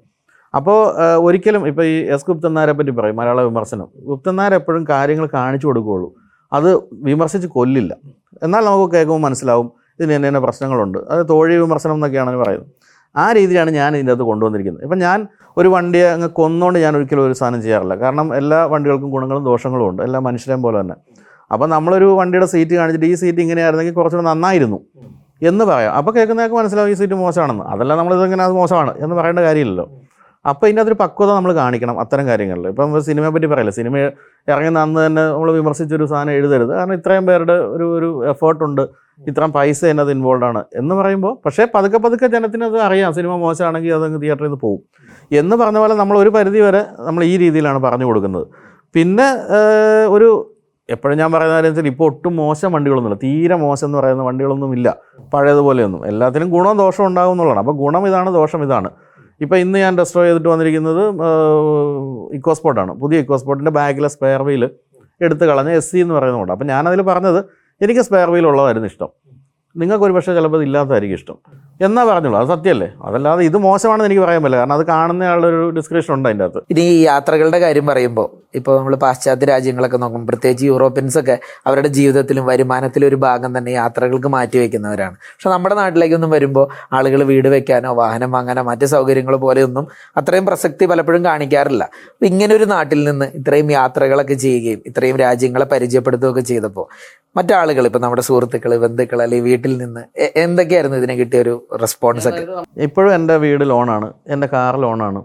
[0.54, 0.78] അപ്പോൾ
[1.26, 3.88] ഒരിക്കലും ഇപ്പോൾ ഈ എസ് ഗുപ്തന്നാരെ പറ്റി പറയും മലയാള വിമർശനം.
[4.10, 6.08] ഗുപ്തന്നാർ എപ്പോഴും കാര്യങ്ങൾ കാണിച്ചു കൊടുക്കുകയുള്ളൂ.
[6.52, 7.92] അത് വിമർശിച്ച് കൊല്ലില്ല.
[8.42, 9.68] എന്നാൽ നമുക്ക് കേൾക്കുമ്പോൾ മനസ്സിലാവും
[10.02, 10.98] ഇതിന് തന്നെ തന്നെ പ്രശ്നങ്ങളുണ്ട്.
[11.12, 12.68] അത് തോഴി വിമർശനം എന്നൊക്കെയാണ് പറയുന്നത്.
[13.16, 14.84] ആ രീതിയിലാണ് ഞാൻ ഇതിന്റെ അകത്ത് കൊണ്ടുവന്നിരിക്കുന്നത്.
[14.86, 15.18] ഇപ്പം ഞാൻ
[15.58, 17.94] ഒരു വണ്ടിയെ അങ്ങ് കൊന്നുകൊണ്ട് ഞാൻ ഒരിക്കലും ഒരു സാധനം ചെയ്യാറില്ല.
[17.94, 20.00] കാരണം എല്ലാ വണ്ടികൾക്കും ഗുണങ്ങളും ദോഷങ്ങളും ഉണ്ട്.
[20.02, 20.96] എല്ലാ മനുഷ്യരെയും പോലെ തന്നെ.
[21.52, 24.78] അപ്പം നമ്മളൊരു വണ്ടിയുടെ സീറ്റ് കാണിച്ചിട്ട് ഈ സീറ്റ് ഇങ്ങനെയായിരുന്നെങ്കിൽ കുറച്ചുകൂടെ നന്നായിരുന്നു
[25.50, 25.92] എന്ന് പറയാം.
[25.98, 27.64] അപ്പോൾ കേൾക്കുന്നതൊക്കെ മനസ്സിലാവും ഈ സീറ്റ് മോശമാണെന്ന്.
[27.64, 29.86] അതല്ല നമ്മളിതിങ്ങനെ അത് മോശമാണ് എന്ന് പറയേണ്ട കാര്യമില്ലല്ലോ.
[30.50, 32.68] അപ്പോൾ ഇതിന്റെ അതൊരു പക്വത നമ്മൾ കാണിക്കണം അത്തരം കാര്യങ്ങളിൽ.
[32.68, 33.70] ഇപ്പം സിനിമയെ പറ്റി പറയില്ല?
[33.70, 33.96] സിനിമ
[34.48, 36.72] ഇറങ്ങുന്ന അന്ന് തന്നെ നമ്മൾ വിമർശിച്ചൊരു സാധനം എഴുതരുത്.
[36.78, 38.82] കാരണം ഇത്രയും പേരുടെ ഒരു ഒരു എഫേർട്ടുണ്ട്
[39.20, 43.10] ഇത്രയും പൈസ തന്നെ അത് ഇൻവോൾവ് ആണ് എന്ന് പറയുമ്പോൾ പക്ഷേ പതുക്കെ പതുക്കെ ജനത്തിന് അത് അറിയാം.
[43.18, 44.82] സിനിമ മോശമാണെങ്കിൽ അതങ്ങ് തിയേറ്ററിൽ നിന്ന് പോകും
[45.40, 48.46] എന്ന് പറഞ്ഞ പോലെ നമ്മൾ ഒരു പരിധി വരെ നമ്മൾ ഈ രീതിയിലാണ് പറഞ്ഞു കൊടുക്കുന്നത്.
[48.94, 49.28] പിന്നെ
[50.16, 50.28] ഒരു
[50.88, 53.18] എപ്പോഴും ഞാൻ പറയുന്ന കാര്യം ഇപ്പോൾ ഒട്ടും മോശം വണ്ടികളൊന്നുമില്ല.
[53.24, 54.88] തീരെ മോശം എന്ന് പറയുന്ന വണ്ടികളൊന്നും ഇല്ല
[55.34, 56.06] പഴയതുപോലെയൊന്നും.
[56.10, 57.60] എല്ലാത്തിനും ഗുണവും ദോഷം ഉണ്ടാകും എന്നുള്ളതാണ്.
[57.64, 58.90] അപ്പോൾ ഗുണം ഇതാണ് ദോഷം ഇതാണ്.
[59.44, 61.02] ഇപ്പോൾ ഇന്ന് ഞാൻ ഡെസ്ട്രോ ചെയ്തിട്ട് വന്നിരിക്കുന്നത്
[62.38, 64.64] ഇക്കോസ്പോർട്ടാണ് പുതിയ ഇക്കോസ്പോർട്ടിന്റെ ബാക്കിലെ സ്പെയർ വീൽ
[65.20, 67.40] എടുത്ത് കളഞ്ഞ എസ് സി എന്ന് പറയുന്ന അപ്പോൾ ഞാനതിൽ പറഞ്ഞത്
[67.82, 69.08] എനിക്ക് സ്പെയർ വീൽ ഉള്ളതായിരുന്നു ഇഷ്ടം.
[69.76, 71.38] നിങ്ങൾക്ക് ഒരു പക്ഷേ ചിലപ്പോൾ ഇല്ലാത്തതായിരിക്കും ഇഷ്ടം.
[71.80, 72.92] എന്നാ പറഞ്ഞുള്ളൂ അത് സത്യമല്ലേ?
[73.02, 74.56] അതല്ലാതെ ഇത് മോശമാണെന്ന് എനിക്ക് പറയാൻ പറ്റില്ല.
[74.56, 76.62] കാരണം അത് കാണുന്ന ആളുടെ ഒരു ഡിസ്ക്രിപ്ഷൻ ഉണ്ട് അതിന്റെ അകത്ത്.
[76.70, 81.36] ഇനി ഈ യാത്രകളുടെ കാര്യം പറയുമ്പോൾ ഇപ്പോൾ നമ്മൾ പാശ്ചാത്യ രാജ്യങ്ങളൊക്കെ നോക്കും പ്രത്യേകിച്ച് യൂറോപ്യൻസ് ഒക്കെ
[81.66, 85.16] അവരുടെ ജീവിതത്തിലും വരുമാനത്തിലും ഒരു ഭാഗം തന്നെ യാത്രകൾക്ക് മാറ്റി വെക്കുന്നവരാണ്.
[85.32, 86.66] പക്ഷെ നമ്മുടെ നാട്ടിലേക്കൊന്നും വരുമ്പോൾ
[86.98, 89.86] ആളുകൾ വീട് വെക്കാനോ വാഹനം വാങ്ങാനോ മറ്റ് സൗകര്യങ്ങൾ പോലെയൊന്നും
[90.16, 91.84] അത്രയും പ്രസക്തി പലപ്പോഴും കാണിക്കാറില്ല.
[92.12, 96.86] അപ്പം ഇങ്ങനെ ഒരു നാട്ടിൽ നിന്ന് ഇത്രയും യാത്രകളൊക്കെ ചെയ്യുകയും ഇത്രയും രാജ്യങ്ങളെ പരിചയപ്പെടുത്തുകയൊക്കെ ചെയ്തപ്പോൾ
[97.36, 100.02] മറ്റാളുകൾ ഇപ്പം നമ്മുടെ സുഹൃത്തുക്കൾ ബന്ധുക്കൾ അല്ലെങ്കിൽ വീട്ടിൽ നിന്ന്
[100.44, 102.42] എന്തൊക്കെയായിരുന്നു ഇതിനെ കിട്ടിയ ഒരു റെസ്പോൺസ് ഒക്കെ?
[102.86, 105.20] ഇപ്പോഴും എന്റെ വീട് ലോണാണ് എന്റെ കാർ ലോണാണ്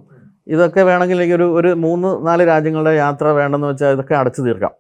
[0.47, 4.73] ഇതൊക്കെ വേണമെങ്കിൽ എനിക്ക് ഒരു ഒരു മൂന്ന് നാല് രാജ്യങ്ങളുടെ യാത്ര വേണമെന്ന് വെച്ചാൽ ഇതൊക്കെ അടച്ചു തീർക്കാം.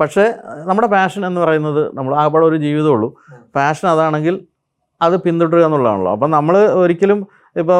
[0.00, 0.24] പക്ഷേ
[0.68, 3.08] നമ്മുടെ പാഷൻ എന്ന് പറയുന്നത് നമ്മൾ ആകപ്പാടെ ഒരു ജീവിതമുള്ളൂ
[3.56, 4.34] പാഷൻ അതാണെങ്കിൽ
[5.00, 6.12] അത് പിന്തുടരുക എന്നുള്ളതാണല്ലോ.
[6.16, 7.20] അപ്പം നമ്മൾ ഒരിക്കലും
[7.60, 7.78] ഇപ്പോൾ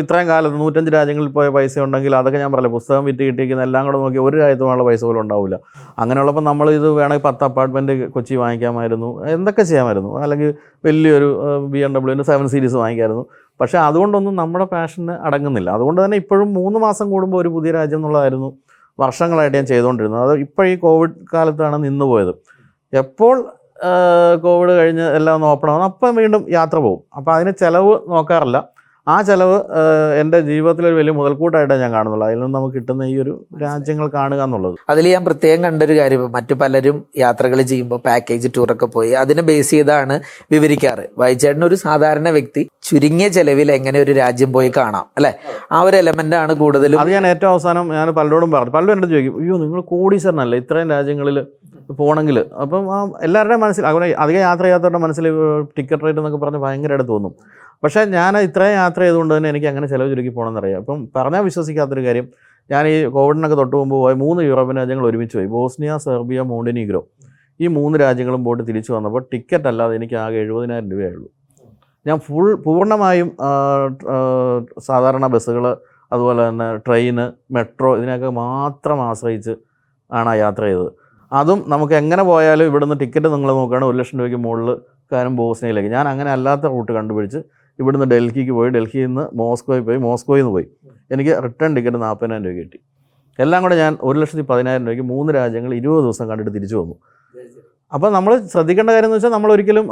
[0.00, 3.98] ഇത്രയും കാലത്ത് നൂറ്റഞ്ച് രാജ്യങ്ങളിൽ പോയ പൈസ ഉണ്ടെങ്കിൽ അതൊക്കെ ഞാൻ പറയില്ല പുസ്തകം വിറ്റ് കിട്ടിയിരിക്കുന്ന എല്ലാം കൂടെ
[4.02, 5.56] നോക്കി ഒരു രാജ്യത്തുമുള്ള പൈസ പോലും ഉണ്ടാവില്ല.
[5.98, 9.10] അങ്ങനെയുള്ളപ്പോൾ നമ്മൾ ഇത് വേണമെങ്കിൽ പത്ത് അപ്പാർട്ട്മെന്റ് കൊച്ചി വാങ്ങിക്കാമായിരുന്നു.
[9.36, 10.10] എന്തൊക്കെ ചെയ്യാമായിരുന്നു?
[10.24, 10.54] അല്ലെങ്കിൽ
[10.88, 11.28] വലിയൊരു
[11.72, 13.24] ബി എം ഡബ്ല്യുവിന്റെ സെവൻ സീരീസ് വാങ്ങിക്കാമായിരുന്നു.
[13.60, 15.70] പക്ഷേ അതുകൊണ്ടൊന്നും നമ്മുടെ പാഷന് അടങ്ങുന്നില്ല.
[15.70, 18.58] അതുകൊണ്ട് തന്നെ ഇപ്പോഴും മൂന്ന് മാസം കൂടുമ്പോൾ ഒരു പുതിയ രാജ്യം എന്നുള്ളതായിരുന്നു
[19.00, 20.22] വർഷങ്ങളായിട്ട് ഞാൻ ചെയ്തുകൊണ്ടിരുന്നത്.
[20.22, 22.34] അത് ഇപ്പോൾ ഈ കോവിഡ് കാലത്താണ് നിന്നുപോയത്.
[22.92, 23.50] എപ്പോൾ
[24.42, 27.02] കോവിഡ് കഴിഞ്ഞ് എല്ലാം ഒന്ന് ഓപ്പൺ ആവുന്നു അപ്പം വീണ്ടും യാത്ര പോകും.
[27.16, 28.74] അപ്പോൾ അതിന് ചിലവ് നോക്കാറില്ല.
[29.08, 29.56] ആ ചിലവ്
[30.20, 34.76] എന്റെ ജീവിതത്തിലൊരു വലിയ മുതൽക്കൂട്ടായിട്ടാണ് ഞാൻ കാണുന്നുള്ളൂ നിന്ന് നമുക്ക് കിട്ടുന്ന ഈ ഒരു രാജ്യങ്ങൾ കാണുക എന്നുള്ളത്.
[34.88, 40.20] അതിൽ ഞാൻ പ്രത്യേകം കണ്ടൊരു കാര്യം മറ്റു പലരും യാത്രകൾ ചെയ്യുമ്പോൾ പാക്കേജ് ടൂറൊക്കെ പോയി അതിനെ ബേസ് ചെയ്താണ്
[40.50, 41.04] വിവരിക്കാറ്.
[41.18, 42.68] വൈചേട്ടൻ ഒരു സാധാരണ വ്യക്തി.
[42.84, 45.34] ചുരുങ്ങിയ ചെലവിൽ എങ്ങനെ ഒരു രാജ്യം പോയി കാണാം അല്ലെ?
[45.72, 48.72] ആ ഒരു എലമെന്റ് ആണ് കൂടുതലും അത് ഞാൻ ഏറ്റവും അവസാനം ഞാൻ പലരോടും പറഞ്ഞു.
[48.72, 50.58] പലരും എന്നോട് ചോദിക്കും അയ്യോ നിങ്ങൾ കോടീശ്വരനല്ലേ?
[50.58, 51.46] ഇത്രയും രാജ്യങ്ങളിൽ
[51.90, 52.44] പോകണമെങ്കിൽ.
[52.62, 55.24] അപ്പം ആ എല്ലാവരുടെയും മനസ്സിൽ അങ്ങനെ അധികം യാത്ര ചെയ്യാത്തവരുടെ മനസ്സിൽ
[55.78, 57.34] ടിക്കറ്റ് റേറ്റ് എന്നൊക്കെ പറഞ്ഞ് ഭയങ്കരമായിട്ട് തോന്നും.
[57.84, 62.28] പക്ഷേ ഞാൻ ഇത്രയും യാത്ര ചെയ്തുകൊണ്ട് തന്നെ എനിക്ക് അങ്ങനെ ചിലവ് ചുരുക്കി പോകണമെന്നറിയാം അപ്പം പറഞ്ഞാൽ വിശ്വസിക്കാത്തൊരു കാര്യം
[62.70, 65.46] ഞാൻ ഈ കോവിഡിനൊക്കെ തൊട്ട് മുമ്പ് പോയി മൂന്ന് യൂറോപ്യൻ രാജ്യങ്ങൾ ഒരുമിച്ച് പോയി.
[65.46, 67.06] Bosnia Serbia Montenegro.
[67.60, 71.28] ഈ മൂന്ന് രാജ്യങ്ങളും പോയിട്ട് തിരിച്ചു വന്നപ്പോൾ ടിക്കറ്റ് അല്ലാതെ എനിക്ക് ആകെ എഴുപതിനായിരം രൂപയുള്ളൂ
[72.06, 73.28] ഞാൻ ഫുൾ പൂർണമായും
[74.88, 75.64] സാധാരണ ബസ്സുകൾ
[76.12, 79.54] അതുപോലെ തന്നെ ട്രെയിന് മെട്രോ ഇതിനൊക്കെ മാത്രം ആശ്രയിച്ച്
[80.10, 80.90] ആണ് ആ യാത്ര ചെയ്തത്.
[81.32, 84.70] അതും നമുക്ക് എങ്ങനെ പോയാലും ഇവിടുന്ന് ടിക്കറ്റ് നിങ്ങൾ നോക്കുകയാണ് ഒരു ലക്ഷം രൂപയ്ക്ക് മുകളിൽ
[85.12, 85.90] കാര്യം ബോസ്നിയയിലേക്ക്.
[85.96, 87.40] ഞാൻ അങ്ങനെ അല്ലാത്ത റൂട്ട് കണ്ടുപിടിച്ച്
[87.78, 90.66] ഇവിടുന്ന് ഡൽഹിക്ക് പോയി ഡൽഹിയിൽ നിന്ന് മോസ്കോയിൽ പോയി മോസ്കോയിൽ നിന്ന് പോയി.
[91.14, 92.78] എനിക്ക് റിട്ടേൺ ടിക്കറ്റ് നാൽപ്പതിനായിരം രൂപ കിട്ടി.
[93.38, 96.96] എല്ലാം കൂടെ ഞാൻ ഒരു ലക്ഷത്തി പതിനായിരം രൂപയ്ക്ക് മൂന്ന് രാജ്യങ്ങൾ ഇരുപത് ദിവസം കണ്ടിട്ട് തിരിച്ചു വന്നു.
[97.92, 99.86] അപ്പോൾ നമ്മൾ ശ്രദ്ധിക്കേണ്ട കാര്യം എന്ന് വെച്ചാൽ നമ്മൾ ഒരിക്കലും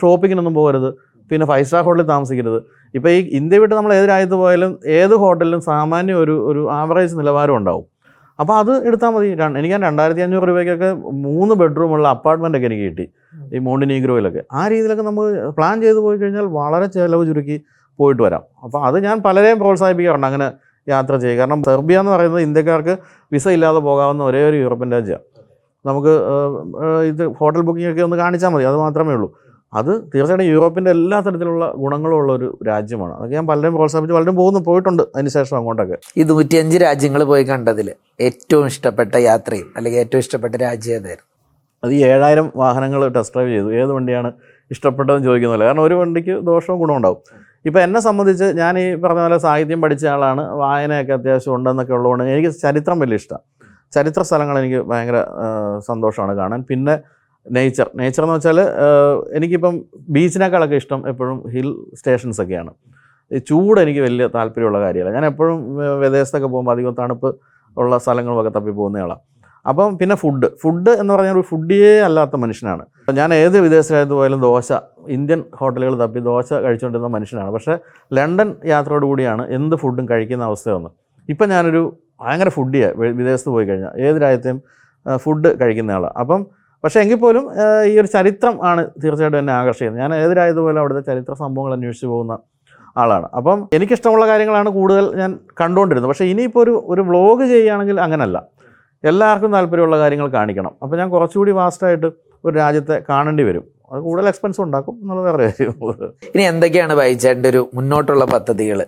[0.00, 0.90] ഷോപ്പിങ്ങിനൊന്നും പോകരുത്.
[1.32, 2.58] പിന്നെ ഫൈവ് സ്റ്റാർ ഹോട്ടലിൽ താമസിക്കരുത്.
[2.96, 7.56] ഇപ്പോൾ ഈ ഇന്ത്യ വിട്ട് നമ്മൾ ഏത് രാജ്യത്ത് പോയാലും ഏത് ഹോട്ടലിലും സാമാന്യ ഒരു ഒരു ആവറേജ് നിലവാരം
[7.60, 7.86] ഉണ്ടാവും.
[8.38, 9.26] അപ്പോൾ അത് എടുത്താൽ മതി.
[9.60, 10.90] എനിക്ക് രണ്ടായിരത്തി അഞ്ഞൂറ് രൂപയ്ക്കൊക്കെ
[11.26, 13.06] മൂന്ന് ബെഡ്റൂമുള്ള അപ്പാർട്ട്മെന്റ് ഒക്കെ എനിക്ക് കിട്ടി.
[13.54, 15.24] ഈ മോണ്ടിനീഗ്രോയിലൊക്കെ ആ രീതിയിലൊക്കെ നമ്മൾ
[15.58, 17.56] പ്ലാൻ ചെയ്ത് പോയി കഴിഞ്ഞാൽ വളരെ ചിലവ് ചുരുക്കി
[17.98, 18.44] പോയിട്ട് വരാം.
[18.64, 20.28] അപ്പോൾ അത് ഞാൻ പലരെയും പ്രോത്സാഹിപ്പിക്കാറുണ്ട്.
[20.30, 20.48] അങ്ങനെ
[20.86, 22.94] യാത്ര ചെയ്യുക കാരണം സെർബിയ എന്ന് പറയുന്നത് ഇന്ത്യക്കാർക്ക്
[23.34, 25.24] വിസ ഇല്ലാതെ പോകാവുന്ന ഒരേ ഒരു യൂറോപ്യൻ രാജ്യമാണ്.
[25.84, 26.12] നമുക്ക്
[27.10, 28.64] ഇത് ഹോട്ടൽ ബുക്കിംഗ് ഒക്കെ ഒന്ന് കാണിച്ചാൽ മതി.
[28.70, 29.28] അത് മാത്രമേ ഉള്ളൂ.
[29.74, 33.12] അത് തീർച്ചയായിട്ടും യൂറോപ്പിന്റെ എല്ലാ തരത്തിലുള്ള ഗുണങ്ങളും ഉള്ള ഒരു രാജ്യമാണ്.
[33.16, 35.98] അതൊക്കെ ഞാൻ പലരും പ്രോത്സാഹിപ്പിച്ച് പലരും പോകുന്നു പോയിട്ടുണ്ട് അതിനുശേഷം അങ്ങോട്ടൊക്കെ.
[36.18, 37.88] ഈ നൂറ്റിയഞ്ച് രാജ്യങ്ങൾ പോയി കണ്ടതിൽ
[38.28, 41.28] ഏറ്റവും ഇഷ്ടപ്പെട്ട യാത്രയും അല്ലെങ്കിൽ ഏറ്റവും ഇഷ്ടപ്പെട്ട രാജ്യം ഏതായിരുന്നു?
[41.84, 43.70] അത് ഈ ഏഴായിരം വാഹനങ്ങൾ ടെസ്റ്റ് ഡ്രൈവ് ചെയ്തു.
[43.74, 44.32] ഏത് വണ്ടിയാണ്
[44.70, 47.20] ഇഷ്ടപ്പെട്ടതെന്ന് ചോദിക്കുന്നില്ല കാരണം ഒരു വണ്ടിക്ക് ദോഷവും ഗുണവും ഉണ്ടാവും.
[47.66, 50.42] ഇപ്പോൾ എന്നെ സംബന്ധിച്ച് ഞാൻ ഈ പറഞ്ഞ പോലെ സാഹിത്യം പഠിച്ച ആളാണ്.
[50.62, 53.44] വായനയൊക്കെ അത്യാവശ്യം ഉണ്ടെന്നൊക്കെ ഉള്ളതുകൊണ്ട് എനിക്ക് ചരിത്രം വലിയ ഇഷ്ടമാണ്.
[53.92, 55.18] ചരിത്ര സ്ഥലങ്ങൾ എനിക്ക് ഭയങ്കര
[55.78, 56.62] സന്തോഷമാണ് കാണാൻ.
[56.62, 56.94] പിന്നെ
[57.46, 58.58] നേച്ചർ നേച്ചർ എന്ന് വെച്ചാൽ
[59.36, 59.74] എനിക്കിപ്പം
[60.14, 62.72] ബീച്ചിനേക്കാളൊക്കെ ഇഷ്ടം എപ്പോഴും ഹിൽ സ്റ്റേഷൻസ് ഒക്കെയാണ്.
[63.30, 65.12] ഈ ചൂട് എനിക്ക് വലിയ താല്പര്യമുള്ള കാര്യമല്ല.
[65.16, 65.58] ഞാൻ എപ്പോഴും
[66.04, 67.30] വിദേശത്തൊക്കെ പോകുമ്പോൾ അധികം തണുപ്പ്
[67.76, 69.22] ഉള്ള സ്ഥലങ്ങളുമൊക്കെ തപ്പി പോകുന്നയാളാണ്
[69.66, 70.48] അപ്പം പിന്നെ ഫുഡ്.
[70.62, 72.84] ഫുഡ് എന്ന് പറഞ്ഞാൽ ഒരു ഫുഡിയേ അല്ലാത്ത മനുഷ്യനാണ്.
[73.18, 74.72] ഞാൻ ഏത് വിദേശ രാജ്യത്ത് പോയാലും ദോശ
[75.16, 77.50] ഇന്ത്യൻ ഹോട്ടലുകൾ തപ്പി ദോശ കഴിച്ചുകൊണ്ടിരുന്ന മനുഷ്യനാണ്.
[77.56, 77.74] പക്ഷേ
[78.18, 80.90] ലണ്ടൻ യാത്രയോട് കൂടിയാണ് എന്ത് ഫുഡും കഴിക്കുന്ന അവസ്ഥ വന്നു
[81.28, 81.82] ഇപ്പം ഞാനൊരു
[82.22, 84.58] ഭയങ്കര ഫുഡിയാണ് വിദേശത്ത് പോയി കഴിഞ്ഞാൽ ഏത് രാജ്യത്തെയും
[85.24, 86.42] ഫുഡ് കഴിക്കുന്നയാളാണ് അപ്പം
[86.84, 87.44] പക്ഷേ എങ്കിൽ പോലും
[87.90, 90.02] ഈ ഒരു ചരിത്രം ആണ് തീർച്ചയായിട്ടും എന്നെ ആകർഷിക്കുന്നത്.
[90.02, 92.38] ഞാൻ ഏതിരായതുപോലെ അവിടുത്തെ ചരിത്ര സംഭവങ്ങൾ അന്വേഷിച്ച് പോകുന്ന
[92.96, 93.28] ആളാണ്.
[93.38, 96.10] അപ്പം എനിക്കിഷ്ടമുള്ള കാര്യങ്ങളാണ് കൂടുതൽ ഞാൻ കണ്ടുകൊണ്ടിരുന്നത്.
[96.10, 98.38] പക്ഷേ ഇനിയിപ്പോൾ ഒരു ഒരു വ്ളോഗ് ചെയ്യുകയാണെങ്കിൽ അങ്ങനല്ല.
[99.04, 100.72] എല്ലാവർക്കും താല്പര്യമുള്ള കാര്യങ്ങൾ കാണിക്കണം.
[100.82, 102.08] അപ്പോൾ ഞാൻ കുറച്ചുകൂടി വാസ്റ്റായിട്ട്
[102.44, 103.64] ഒരു രാജ്യത്തെ കാണേണ്ടി വരും.
[103.92, 105.46] അത് കൂടുതൽ എക്സ്പെൻസ് ഉണ്ടാക്കും എന്നുള്ളത് വേറെ
[106.34, 108.78] ഇനി എന്തൊക്കെയാണ് ബൈച്ചേട്ടന്റെ ഒരു മുന്നോട്ടുള്ള പദ്ധതികൾ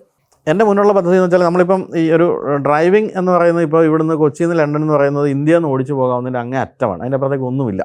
[0.46, 2.26] എന്റെ മുന്നുള്ള പദ്ധതി എന്ന് വെച്ചാൽ നമ്മളിപ്പം ഈ ഒരു
[2.66, 6.59] ഡ്രൈവിംഗ് എന്ന് പറയുന്നത് ഇപ്പോൾ ഇവിടുന്ന് കൊച്ചിയിൽ നിന്ന് ലണ്ടൻ എന്ന് പറയുന്നത് ഇന്ത്യ നിന്ന് ഓടിച്ചു പോകാവുന്നതിന്റെ അങ്ങേ
[6.59, 7.00] അറ്റമാണ്.
[7.00, 7.83] അതിന്റെ അപ്പുറത്തേക്ക് ഒന്നുമില്ല.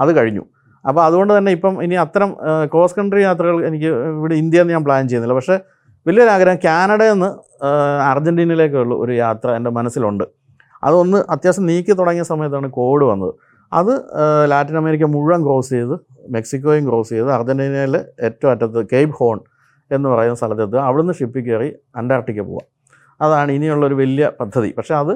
[0.00, 0.42] അത് കഴിഞ്ഞു.
[0.88, 2.36] അപ്പോൾ അതുകൊണ്ട് തന്നെ ഇപ്പം ഇനി അത്തരം
[2.72, 5.34] ക്രോസ് കൺട്രി യാത്രകൾ എനിക്ക് ഇവിടെ ഇന്ത്യ എന്ന് ഞാൻ പ്ലാൻ ചെയ്യുന്നില്ല.
[5.34, 5.58] പക്ഷേ
[6.06, 7.30] വലിയൊരാഗ്രഹം കാനഡയിൽ നിന്ന്
[8.10, 10.24] അർജന്റീനയിലേക്കുള്ള ഒരു യാത്ര എന്റെ മനസ്സിലുണ്ട്.
[10.84, 13.34] അതൊന്ന് അത്യാവശ്യം നീക്കി തുടങ്ങിയ സമയത്താണ് കോവിഡ് വന്നത്.
[13.72, 13.92] അത്
[14.50, 15.94] ലാറ്റിൻ അമേരിക്ക മുഴുവൻ ക്രോസ് ചെയ്ത്
[16.28, 19.38] മെക്സിക്കോയും ക്രോസ് ചെയ്ത് അർജന്റീനയിൽ ഏറ്റവും അറ്റത്ത് കേപ്പ് ഹോൺ
[19.92, 20.78] എന്ന് പറയുന്ന സ്ഥലത്തെത്തുക.
[20.78, 22.64] അവിടുന്ന് ഷിപ്പിൽ കയറി അന്റാർട്ടിക്ക പോവുക.
[23.20, 24.74] അതാണ് ഇനിയുള്ളൊരു വലിയ പദ്ധതി.
[24.78, 25.12] പക്ഷേ അത്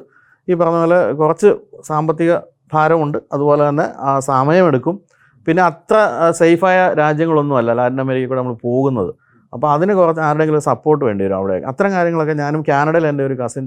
[0.48, 1.48] ഈ പറഞ്ഞ പോലെ കുറച്ച്
[1.84, 2.32] സാമ്പത്തിക
[2.72, 3.18] ഭാരമുണ്ട്.
[3.32, 5.00] അതുപോലെ തന്നെ ആ സമയമെടുക്കും.
[5.46, 5.96] പിന്നെ അത്ര
[6.30, 9.14] സേഫായ രാജ്യങ്ങളൊന്നുമല്ല ലാറ്റിൻ അമേരിക്കയിൽ കൂടെ നമ്മൾ പോകുന്നത്.
[9.52, 11.56] അപ്പോൾ അതിന് കുറച്ച് ആരുടെങ്കിലും സപ്പോർട്ട് വേണ്ടി വരും അവിടെ.
[11.66, 13.64] അത്തരം കാര്യങ്ങളൊക്കെ ഞാനും കാനഡയിൽ എന്റെ ഒരു കസിൻ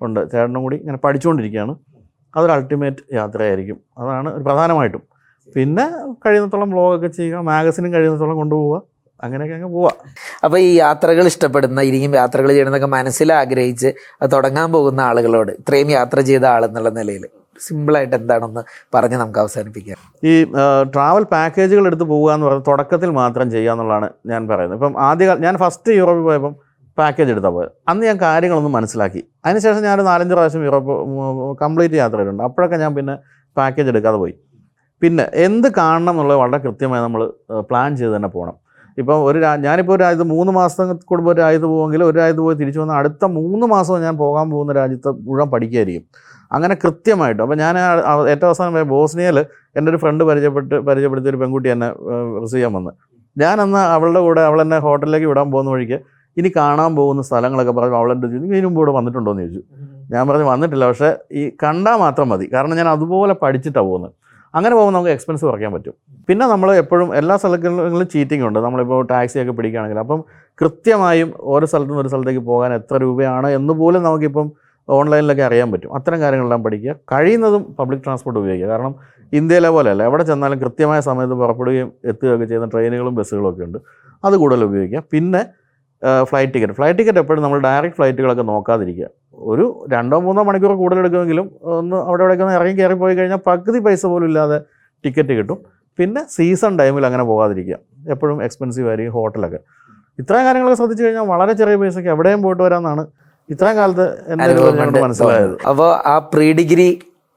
[0.00, 0.20] ഉണ്ട്.
[0.32, 1.76] ചേട്ടനും കൂടി ഇങ്ങനെ പഠിച്ചുകൊണ്ടിരിക്കുകയാണ്.
[2.36, 3.78] അതൊരു അൾട്ടിമേറ്റ് യാത്രയായിരിക്കും.
[3.98, 5.02] അതാണ് പ്രധാനമായിട്ടും.
[5.54, 5.84] പിന്നെ
[6.26, 8.82] കഴിയുന്നിടത്തോളം വ്ളോഗൊക്കെ ചെയ്യുക മാഗസിനും കഴിയുന്നിടത്തോളം കൊണ്ടുപോവുക.
[9.24, 9.92] അങ്ങനെയൊക്കെ അങ്ങ് പോവുക
[10.44, 13.90] അപ്പോൾ ഈ യാത്രകൾ ഇഷ്ടപ്പെടുന്ന ഇനിയും യാത്രകൾ ചെയ്യണമെന്നൊക്കെ മനസ്സിൽ ആഗ്രഹിച്ച്
[14.22, 17.26] അത് തുടങ്ങാൻ പോകുന്ന ആളുകളോട് ഇത്രയും യാത്ര ചെയ്ത ആളെന്നുള്ള നിലയിൽ
[17.66, 18.62] സിമ്പിളായിട്ട് എന്താണെന്ന്
[18.94, 19.98] പറഞ്ഞ് നമുക്ക് അവസാനിപ്പിക്കാം.
[20.30, 20.32] ഈ
[20.94, 24.78] ട്രാവൽ പാക്കേജുകൾ എടുത്ത് പോകുക എന്ന് പറഞ്ഞാൽ തുടക്കത്തിൽ മാത്രം ചെയ്യുക എന്നുള്ളതാണ് ഞാൻ പറയുന്നത്.
[24.78, 26.54] ഇപ്പം ആദ്യ ഞാൻ ഫസ്റ്റ് യൂറോപ്പിൽ പോയപ്പം
[26.98, 27.72] പാക്കേജ് എടുത്താൽ പോയത്.
[27.90, 29.20] അന്ന് ഞാൻ കാര്യങ്ങളൊന്നും മനസ്സിലാക്കി.
[29.44, 30.94] അതിനുശേഷം ഞാൻ നാലഞ്ച് പ്രാവശ്യം യൂറോപ്പ്
[31.62, 33.14] കംപ്ലീറ്റ് യാത്ര ചെയ്തിട്ടുണ്ട് അപ്പോഴൊക്കെ ഞാൻ പിന്നെ
[33.58, 34.34] പാക്കേജ് എടുക്കാതെ പോയി.
[35.02, 37.22] പിന്നെ എന്ത് കാണണം എന്നുള്ളത് വളരെ കൃത്യമായി നമ്മൾ
[37.68, 38.56] പ്ലാൻ ചെയ്ത് തന്നെ പോകണം.
[38.98, 42.80] ഇപ്പോൾ ഒരു ഞാനിപ്പോൾ ഒരു രാജ്യത്ത് മൂന്ന് മാസം കൂടുമ്പോൾ ഒരു രാജ്യത്ത് പോകുമെങ്കിൽ ഒരു രാജ്യത്ത് പോയി തിരിച്ചു
[42.82, 46.04] വന്നാൽ അടുത്ത മൂന്ന് മാസം ഞാൻ പോകാൻ പോകുന്ന രാജ്യത്ത് മുഴുവൻ പഠിക്കുകയായിരിക്കും
[46.50, 47.40] അങ്ങനെ കൃത്യമായിട്ട്.
[47.44, 47.74] അപ്പോൾ ഞാൻ
[48.32, 49.38] ഏറ്റവും അവസാനം ബോസ്നിയയിൽ
[49.78, 51.88] എന്റെ ഒരു ഫ്രണ്ട് പരിചയപ്പെട്ട് പരിചയപ്പെടുത്തിയ ഒരു പെൺകുട്ടി എന്നെ
[52.42, 52.92] റിസീവ് ചെയ്യാൻ വന്ന്.
[53.36, 55.98] ഞാൻ അന്ന് അവളുടെ കൂടെ അവൾ എന്നെ ഹോട്ടലിലേക്ക് വിടാൻ പോകുന്ന വഴിക്ക്
[56.36, 59.62] ഇനി കാണാൻ പോകുന്ന സ്ഥലങ്ങളൊക്കെ പറഞ്ഞു അവളെന്റെ ചോദിച്ചു "നീ ഇതിനു മുമ്പ് ഇവിടെ വന്നിട്ടുണ്ടോ എന്ന് ചോദിച്ചു
[60.14, 60.84] ഞാൻ പറഞ്ഞു വന്നിട്ടില്ല.
[60.90, 62.46] പക്ഷേ ഈ കണ്ടാൽ മാത്രം മതി.
[62.54, 64.14] കാരണം ഞാൻ അതുപോലെ പഠിച്ചിട്ടാണ് പോകുന്നത്.
[64.54, 65.94] അങ്ങനെ പോകുമ്പോൾ നമുക്ക് എക്സ്പെൻസ് കുറയ്ക്കാൻ പറ്റും.
[66.28, 68.58] പിന്നെ നമ്മൾ എപ്പോഴും എല്ലാ സ്ഥലങ്ങളിലും ചീറ്റിംഗ് ഉണ്ട്.
[68.58, 70.24] നമ്മളിപ്പോൾ ടാക്സിയൊക്കെ പിടിക്കുകയാണെങ്കിൽ അപ്പം
[70.62, 74.52] കൃത്യമായും ഓരോ സ്ഥലത്തു നിന്ന് ഒരു സ്ഥലത്തേക്ക് പോകാൻ എത്ര രൂപയാണ് എന്ന് പോലും നമുക്കിപ്പം
[74.88, 75.94] ഓൺലൈനിലൊക്കെ അറിയാൻ പറ്റും.
[75.94, 76.94] അത്തരം കാര്യങ്ങളെല്ലാം പഠിക്കുക.
[77.12, 78.68] കഴിയുന്നതും പബ്ലിക് ട്രാൻസ്പോർട്ട് ഉപയോഗിക്കുക.
[78.68, 78.94] കാരണം
[79.32, 80.02] ഇന്ത്യയിലെ പോലെയല്ല.
[80.02, 83.78] എവിടെ ചെന്നാലും കൃത്യമായ സമയത്ത് പുറപ്പെടുകയും എത്തുകയൊക്കെ ചെയ്യുന്ന ട്രെയിനുകളും ബസ്സുകളും ഒക്കെ ഉണ്ട്.
[84.24, 85.02] അത് കൂടുതൽ ഉപയോഗിക്കുക.
[85.12, 85.42] പിന്നെ
[86.24, 89.06] ഫ്ലൈറ്റ് ടിക്കറ്റ് ഫ്ലൈറ്റ് ടിക്കറ്റ് എപ്പോഴും നമ്മൾ ഡയറക്റ്റ് ഫ്ലൈറ്റുകളൊക്കെ നോക്കാതിരിക്കുക.
[89.52, 91.46] ഒരു രണ്ടോ മൂന്നോ മണിക്കൂർ കൂടുതൽ എടുക്കുമെങ്കിലും
[91.78, 94.58] ഒന്ന് അവിടെ ഇവിടെയൊക്കെ ഒന്ന് ഇറങ്ങി കയറി പോയി കഴിഞ്ഞാൽ പകുതി പൈസ പോലും ഇല്ലാതെ
[95.04, 95.58] ടിക്കറ്റ് കിട്ടും.
[95.98, 97.76] പിന്നെ സീസൺ ടൈമിൽ അങ്ങനെ പോകാതിരിക്കുക.
[98.14, 99.60] എപ്പോഴും എക്സ്പെൻസീവ് ആയിരിക്കും ഹോട്ടലൊക്കെ.
[100.22, 103.04] ഇത്രയും കാര്യങ്ങളൊക്കെ ശ്രദ്ധിച്ചു കഴിഞ്ഞാൽ വളരെ ചെറിയ പൈസയ്ക്ക് എവിടെയും പോയിട്ട് വരാമെന്നാണ്
[103.48, 105.54] ഇത്രയും കാലത്ത് എന്റെ മനസ്സിലായത്.
[105.70, 106.88] അപ്പോൾ ആ പ്രീ ഡിഗ്രി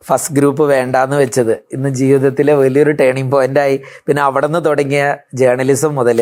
[0.08, 1.54] ഫസ്റ്റ് ഗ്രൂപ്പ് വേണ്ടാന്ന് വെച്ചത്.
[1.76, 5.04] ഇന്ന് ജീവിതത്തിലെ വലിയൊരു ടേണിംഗ് പോയിന്റായി പിന്നെ അവിടെ നിന്ന് തുടങ്ങിയ
[5.42, 6.20] ജേർണലിസം മുതൽ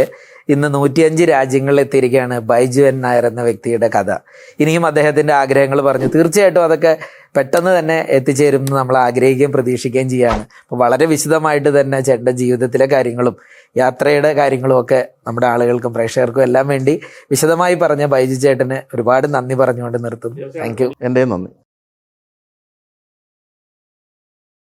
[0.49, 4.11] ഇന്ന് നൂറ്റിയഞ്ച് രാജ്യങ്ങളിൽ എത്തിയിരിക്കുകയാണ് ബൈജു എൻ നായർ എന്ന വ്യക്തിയുടെ കഥ.
[4.59, 6.07] ഇനിയും അദ്ദേഹത്തിന്റെ ആഗ്രഹങ്ങൾ പറഞ്ഞു.
[6.15, 6.93] തീർച്ചയായിട്ടും അതൊക്കെ
[7.35, 10.43] പെട്ടെന്ന് തന്നെ എത്തിച്ചേരും എന്ന് നമ്മൾ ആഗ്രഹിക്കുകയും പ്രതീക്ഷിക്കുകയും ചെയ്യാണ്.
[10.63, 13.37] അപ്പോൾ വളരെ വിശദമായിട്ട് തന്നെ ചേട്ടന്റെ ജീവിതത്തിലെ കാര്യങ്ങളും
[13.77, 19.99] യാത്രയുടെ കാര്യങ്ങളും ഒക്കെ നമ്മുടെ ആളുകൾക്കും പ്രേക്ഷകർക്കും എല്ലാം വേണ്ടി വിശദമായി പറഞ്ഞ ബൈജു ചേട്ടന് ഒരുപാട് നന്ദി പറഞ്ഞുകൊണ്ട്
[20.05, 20.49] നിർത്തുന്നു.
[20.59, 21.51] താങ്ക് യു എന്റെ നന്ദി.